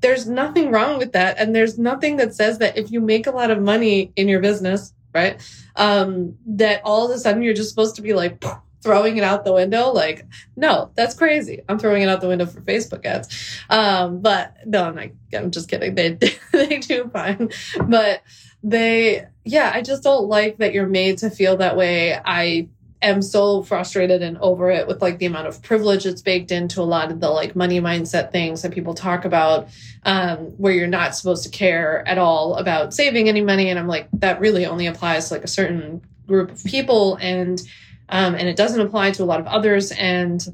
there's 0.00 0.26
nothing 0.28 0.70
wrong 0.70 0.98
with 0.98 1.12
that. 1.12 1.38
And 1.38 1.54
there's 1.54 1.78
nothing 1.78 2.16
that 2.16 2.34
says 2.34 2.58
that 2.58 2.76
if 2.76 2.90
you 2.90 3.00
make 3.00 3.26
a 3.26 3.30
lot 3.30 3.50
of 3.50 3.60
money 3.60 4.12
in 4.16 4.28
your 4.28 4.40
business, 4.40 4.92
right? 5.14 5.40
Um, 5.76 6.36
that 6.46 6.82
all 6.84 7.10
of 7.10 7.16
a 7.16 7.18
sudden 7.18 7.42
you're 7.42 7.54
just 7.54 7.70
supposed 7.70 7.96
to 7.96 8.02
be 8.02 8.14
like 8.14 8.42
throwing 8.82 9.18
it 9.18 9.24
out 9.24 9.44
the 9.44 9.52
window. 9.52 9.92
Like, 9.92 10.26
no, 10.56 10.90
that's 10.94 11.14
crazy. 11.14 11.62
I'm 11.68 11.78
throwing 11.78 12.02
it 12.02 12.08
out 12.08 12.20
the 12.20 12.28
window 12.28 12.46
for 12.46 12.60
Facebook 12.62 13.04
ads. 13.04 13.60
Um, 13.68 14.20
but 14.20 14.56
no, 14.66 14.84
I'm 14.84 14.94
not, 14.94 15.08
I'm 15.34 15.50
just 15.50 15.68
kidding. 15.68 15.94
They, 15.94 16.12
they 16.52 16.78
do 16.78 17.10
fine. 17.12 17.50
But 17.84 18.22
they, 18.62 19.26
yeah, 19.44 19.70
I 19.74 19.82
just 19.82 20.02
don't 20.02 20.28
like 20.28 20.58
that 20.58 20.72
you're 20.72 20.86
made 20.86 21.18
to 21.18 21.30
feel 21.30 21.58
that 21.58 21.76
way. 21.76 22.14
I 22.14 22.68
am 23.02 23.22
so 23.22 23.62
frustrated 23.62 24.22
and 24.22 24.36
over 24.38 24.70
it 24.70 24.86
with 24.86 25.00
like 25.00 25.18
the 25.18 25.26
amount 25.26 25.46
of 25.46 25.62
privilege 25.62 26.04
that's 26.04 26.22
baked 26.22 26.50
into 26.50 26.80
a 26.80 26.84
lot 26.84 27.10
of 27.10 27.20
the 27.20 27.30
like 27.30 27.56
money 27.56 27.80
mindset 27.80 28.30
things 28.30 28.62
that 28.62 28.72
people 28.72 28.94
talk 28.94 29.24
about 29.24 29.68
um, 30.04 30.38
where 30.58 30.72
you're 30.72 30.86
not 30.86 31.14
supposed 31.14 31.42
to 31.44 31.50
care 31.50 32.06
at 32.06 32.18
all 32.18 32.56
about 32.56 32.92
saving 32.92 33.28
any 33.28 33.40
money. 33.40 33.70
And 33.70 33.78
i'm 33.78 33.88
like 33.88 34.08
that 34.14 34.40
really 34.40 34.66
only 34.66 34.86
applies 34.86 35.28
to 35.28 35.34
like 35.34 35.44
a 35.44 35.48
certain 35.48 36.02
group 36.26 36.50
of 36.50 36.62
people. 36.64 37.16
And 37.16 37.60
um, 38.08 38.34
and 38.34 38.48
it 38.48 38.56
doesn't 38.56 38.80
apply 38.80 39.12
to 39.12 39.22
a 39.22 39.24
lot 39.24 39.40
of 39.40 39.46
others. 39.46 39.92
And 39.92 40.46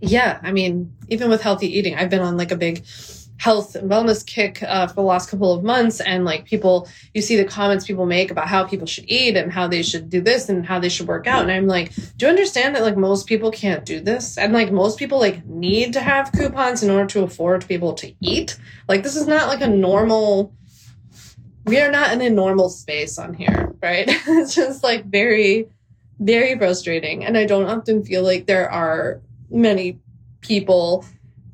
yeah 0.00 0.38
i 0.42 0.52
mean 0.52 0.94
even 1.08 1.30
with 1.30 1.40
healthy 1.40 1.78
eating 1.78 1.94
i've 1.96 2.10
been 2.10 2.20
on 2.20 2.36
like 2.36 2.50
a 2.50 2.56
big 2.56 2.84
health 3.38 3.74
and 3.74 3.90
wellness 3.90 4.24
kick 4.24 4.62
uh, 4.62 4.86
for 4.86 4.94
the 4.94 5.02
last 5.02 5.30
couple 5.30 5.52
of 5.52 5.62
months. 5.62 6.00
And 6.00 6.24
like 6.24 6.44
people 6.44 6.88
you 7.14 7.22
see 7.22 7.36
the 7.36 7.44
comments 7.44 7.86
people 7.86 8.06
make 8.06 8.30
about 8.30 8.48
how 8.48 8.64
people 8.64 8.86
should 8.86 9.04
eat 9.08 9.36
and 9.36 9.52
how 9.52 9.68
they 9.68 9.82
should 9.82 10.08
do 10.08 10.20
this 10.20 10.48
and 10.48 10.64
how 10.64 10.78
they 10.78 10.88
should 10.88 11.06
work 11.06 11.26
out. 11.26 11.42
And 11.42 11.50
i'm 11.50 11.66
like 11.66 11.94
do 12.16 12.26
you 12.26 12.28
understand 12.28 12.74
that 12.74 12.82
like 12.82 12.96
most 12.96 13.26
people 13.26 13.50
can't 13.50 13.84
do 13.84 14.00
this? 14.00 14.38
And 14.38 14.52
like 14.52 14.72
most 14.72 14.98
people 14.98 15.18
like 15.18 15.44
need 15.46 15.92
to 15.92 16.00
have 16.00 16.32
coupons 16.32 16.82
in 16.82 16.90
order 16.90 17.06
to 17.06 17.22
afford 17.22 17.60
to 17.62 17.68
be 17.68 17.74
able 17.74 17.94
to 17.94 18.12
eat? 18.20 18.58
Like 18.88 19.02
this 19.02 19.16
is 19.16 19.26
not 19.26 19.48
like 19.48 19.60
a 19.60 19.68
normal 19.68 20.54
we 21.64 21.80
are 21.80 21.90
not 21.90 22.12
in 22.12 22.20
a 22.20 22.30
normal 22.30 22.68
space 22.68 23.18
on 23.18 23.34
here 23.34 23.74
right? 23.82 24.08
It's 24.26 24.54
just 24.54 24.82
like 24.82 25.04
very 25.06 25.68
very 26.18 26.56
frustrating. 26.56 27.24
And 27.24 27.36
i 27.36 27.44
don't 27.44 27.66
often 27.66 28.02
feel 28.02 28.22
like 28.22 28.46
there 28.46 28.70
are 28.70 29.20
many 29.50 29.98
people 30.40 31.04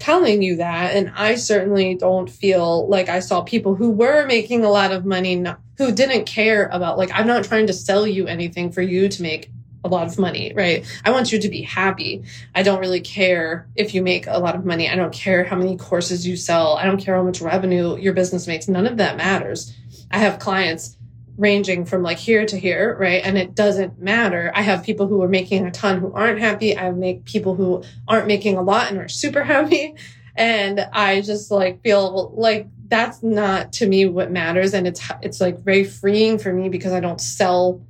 telling 0.03 0.43
you 0.43 0.57
that. 0.57 0.97
And 0.97 1.13
I 1.15 1.37
certainly 1.37 1.95
don't 1.95 2.29
feel 2.29 2.89
like 2.89 3.09
I 3.09 3.21
saw 3.21 3.43
people 3.43 3.77
who 3.77 3.91
were 3.91 4.27
making 4.27 4.65
a 4.65 4.71
lot 4.71 4.91
of 4.91 5.07
money 5.07 5.45
who 5.79 5.93
didn't 5.93 6.25
care 6.25 6.67
about, 6.73 6.99
like, 6.99 7.11
I'm 7.15 7.29
not 7.29 7.45
trying 7.45 7.69
to 7.69 7.73
sell 7.73 8.05
you 8.05 8.27
anything 8.27 8.73
for 8.73 8.83
you 8.83 9.09
to 9.09 9.23
make 9.23 9.53
a 9.85 9.89
lot 9.89 10.09
of 10.09 10.19
money, 10.19 10.53
right? 10.57 10.85
I 11.05 11.13
want 11.13 11.31
you 11.31 11.41
to 11.41 11.49
be 11.49 11.63
happy. 11.63 12.25
I 12.53 12.65
don't 12.65 12.81
really 12.81 13.01
care 13.01 13.69
if 13.77 13.95
you 13.95 14.03
make 14.03 14.27
a 14.27 14.41
lot 14.41 14.57
of 14.57 14.65
money. 14.65 14.89
I 14.89 14.97
don't 14.97 15.13
care 15.13 15.45
how 15.45 15.57
many 15.57 15.77
courses 15.77 16.27
you 16.27 16.37
sell. 16.37 16.77
I 16.77 16.85
don't 16.85 17.01
care 17.01 17.15
how 17.15 17.23
much 17.23 17.41
revenue 17.41 17.97
your 17.97 18.13
business 18.13 18.49
makes. 18.49 18.67
None 18.67 18.89
of 18.89 18.97
that 18.97 19.17
matters. 19.17 19.73
I 20.11 20.19
have 20.19 20.41
clients 20.41 20.97
ranging 21.43 21.85
from 21.85 22.03
like 22.03 22.19
here 22.19 22.47
to 22.47 22.57
here, 22.57 22.97
right? 22.99 23.21
And 23.23 23.37
it 23.37 23.55
doesn't 23.55 24.01
matter. 24.01 24.53
I 24.55 24.63
have 24.63 24.85
people 24.85 25.09
who 25.09 25.21
are 25.23 25.29
making 25.29 25.67
a 25.67 25.71
ton 25.71 25.99
who 26.01 26.13
aren't 26.13 26.39
happy. 26.39 26.79
I 26.79 26.91
make 26.93 27.25
people 27.25 27.57
who 27.57 27.83
aren't 28.07 28.29
making 28.29 28.57
a 28.57 28.63
lot 28.63 28.91
and 28.91 28.99
are 28.99 29.09
super 29.09 29.43
happy. 29.55 29.95
And 30.35 30.81
I 30.93 31.21
just 31.21 31.51
like 31.51 31.83
feel 31.83 32.33
like 32.35 32.69
that's 32.89 33.23
not 33.23 33.73
to 33.75 33.89
me 33.89 34.07
what 34.07 34.31
matters. 34.31 34.73
And 34.73 34.87
it's, 34.87 35.03
it's 35.21 35.41
like 35.41 35.59
very 35.59 35.85
freeing 35.85 36.39
for 36.39 36.53
me 36.53 36.69
because 36.69 36.93
I 36.93 37.01
don't 37.01 37.21
sell 37.21 37.83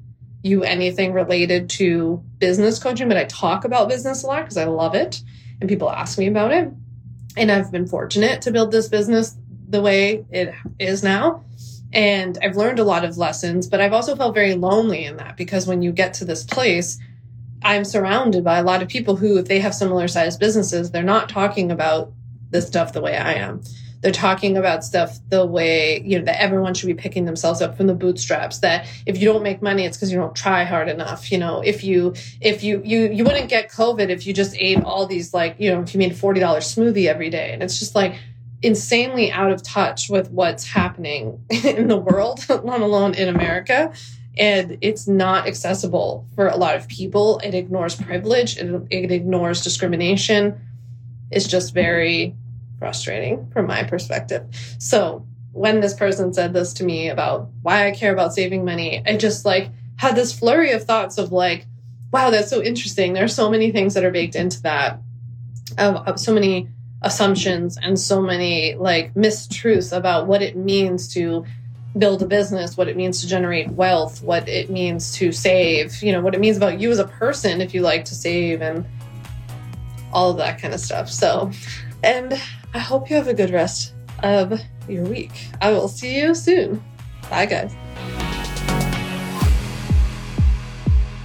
you 0.43 0.65
anything 0.65 1.13
related 1.13 1.71
to 1.71 2.23
business 2.39 2.81
coaching, 2.81 3.07
but 3.07 3.17
I 3.17 3.25
talk 3.25 3.65
about 3.65 3.89
business 3.89 4.25
a 4.25 4.27
lot 4.27 4.43
because 4.43 4.57
I 4.57 4.65
love 4.65 4.95
it 4.95 5.23
and 5.61 5.69
people 5.69 5.91
ask 5.91 6.19
me 6.19 6.27
about 6.27 6.53
it. 6.53 6.69
And 7.37 7.51
I've 7.51 7.71
been 7.71 7.87
fortunate 7.87 8.43
to 8.43 8.51
build 8.51 8.73
this 8.73 8.89
business 8.89 9.37
the 9.69 9.81
way 9.81 10.25
it 10.31 10.53
is 10.79 11.03
now 11.03 11.45
and 11.93 12.39
I've 12.43 12.57
learned 12.57 12.79
a 12.79 12.85
lot 12.85 13.05
of 13.05 13.19
lessons, 13.19 13.67
but 13.67 13.81
I've 13.81 13.93
also 13.93 14.17
felt 14.17 14.35
very 14.35 14.55
lonely 14.55 15.05
in 15.05 15.17
that 15.19 15.37
because 15.37 15.67
when 15.67 15.83
you 15.83 15.93
get 15.93 16.15
to 16.15 16.25
this 16.25 16.45
place, 16.45 16.99
I'm 17.63 17.85
surrounded 17.85 18.43
by 18.43 18.59
a 18.59 18.63
lot 18.63 18.83
of 18.83 18.89
people 18.89 19.17
who, 19.17 19.39
if 19.39 19.47
they 19.47 19.61
have 19.61 19.75
similar 19.75 20.09
sized 20.09 20.41
businesses, 20.41 20.91
they're 20.91 21.03
not 21.03 21.29
talking 21.29 21.71
about 21.71 22.13
this 22.51 22.67
stuff 22.67 22.93
the 22.93 23.01
way 23.01 23.17
I 23.17 23.35
am. 23.35 23.63
They're 24.01 24.11
talking 24.11 24.57
about 24.57 24.83
stuff 24.83 25.21
the 25.29 25.47
way, 25.47 26.03
you 26.05 26.19
know, 26.19 26.25
that 26.25 26.41
everyone 26.41 26.75
should 26.75 26.89
be 26.89 26.95
picking 26.95 27.25
themselves 27.25 27.63
up 27.63 27.77
from 27.77 27.87
the 27.87 27.95
bootstraps. 27.95 28.59
That 28.59 28.89
if 29.07 29.19
you 29.19 29.27
don't 29.27 29.45
make 29.45 29.63
money, 29.63 29.85
it's 29.85 29.97
because 29.97 30.11
you 30.11 30.19
don't 30.19 30.35
try 30.35 30.65
hard 30.65 30.89
enough. 30.89 31.31
You 31.31 31.39
know, 31.39 31.61
if 31.61 31.85
you, 31.85 32.15
if 32.41 32.65
you, 32.65 32.83
you, 32.85 33.13
you 33.13 33.23
wouldn't 33.23 33.49
get 33.49 33.71
COVID 33.71 34.09
if 34.09 34.27
you 34.27 34.33
just 34.33 34.57
ate 34.59 34.83
all 34.83 35.07
these, 35.07 35.33
like, 35.33 35.55
you 35.61 35.73
know, 35.73 35.83
if 35.83 35.95
you 35.95 35.99
made 35.99 36.11
a 36.11 36.17
$40 36.17 36.41
smoothie 36.41 37.07
every 37.07 37.31
day. 37.31 37.53
And 37.53 37.63
it's 37.63 37.79
just 37.79 37.95
like, 37.95 38.17
insanely 38.63 39.31
out 39.31 39.51
of 39.51 39.63
touch 39.63 40.09
with 40.09 40.31
what's 40.31 40.65
happening 40.65 41.45
in 41.65 41.89
the 41.89 41.97
world, 41.97 42.45
let 42.49 42.81
alone 42.81 43.15
in 43.15 43.29
America. 43.29 43.93
And 44.39 44.79
it's 44.81 45.07
not 45.07 45.47
accessible 45.47 46.27
for 46.35 46.49
a 46.49 46.57
lot 46.57 46.77
of 46.77 46.89
people. 46.89 47.39
It 47.45 47.55
ignores 47.55 47.97
privilege, 47.97 48.57
it, 48.57 48.87
it 48.91 49.11
ignores 49.11 49.63
discrimination. 49.63 50.61
It's 51.31 51.47
just 51.47 51.75
very 51.75 52.35
frustrating 52.79 53.51
from 53.53 53.67
my 53.67 53.85
perspective. 53.85 54.47
So, 54.79 55.27
when 55.53 55.81
this 55.81 55.93
person 55.93 56.33
said 56.33 56.55
this 56.55 56.73
to 56.75 56.85
me 56.85 57.11
about 57.11 57.51
why 57.61 57.87
I 57.87 57.91
care 57.91 58.13
about 58.13 58.33
saving 58.33 58.65
money, 58.65 59.03
I 59.07 59.19
just 59.19 59.45
like 59.45 59.69
had 59.97 60.17
this 60.17 60.37
flurry 60.37 60.73
of 60.73 60.85
thoughts 60.85 61.19
of 61.19 61.31
like, 61.31 61.67
wow, 62.11 62.31
that's 62.31 62.49
so 62.49 62.63
interesting. 62.63 63.13
There 63.13 63.25
are 63.25 63.29
so 63.29 63.51
many 63.51 63.71
things 63.71 63.93
that 63.95 64.05
are 64.05 64.11
baked 64.11 64.35
into 64.35 64.63
that, 64.63 65.01
of, 65.77 66.19
so 66.19 66.33
many 66.33 66.69
assumptions 67.03 67.79
and 67.83 67.99
so 67.99 68.23
many 68.23 68.75
like 68.75 69.13
mistruths 69.15 69.97
about 69.97 70.27
what 70.27 70.43
it 70.43 70.57
means 70.57 71.13
to 71.15 71.45
build 71.99 72.23
a 72.23 72.27
business, 72.27 72.77
what 72.77 72.89
it 72.89 72.97
means 72.97 73.21
to 73.21 73.29
generate 73.29 73.71
wealth, 73.71 74.23
what 74.23 74.49
it 74.49 74.71
means 74.71 75.13
to 75.13 75.31
save, 75.31 76.03
you 76.03 76.13
know, 76.13 76.21
what 76.21 76.35
it 76.35 76.41
means 76.41 76.57
about 76.57 76.81
you 76.81 76.91
as 76.91 76.99
a 76.99 77.07
person 77.07 77.61
if 77.61 77.75
you 77.75 77.83
like 77.83 78.05
to 78.05 78.15
save 78.15 78.63
and 78.63 78.87
all 80.13 80.31
of 80.31 80.37
that 80.39 80.61
kind 80.61 80.73
of 80.73 80.81
stuff. 80.81 81.09
So, 81.09 81.51
and 82.03 82.41
I 82.75 82.79
hope 82.79 83.11
you 83.11 83.17
have 83.17 83.29
a 83.29 83.35
good 83.35 83.51
rest 83.51 83.93
of 84.23 84.61
your 84.89 85.05
week. 85.05 85.49
I 85.61 85.71
will 85.73 85.89
see 85.89 86.19
you 86.19 86.35
soon. 86.35 86.83
Bye, 87.29 87.47
guys. 87.47 87.75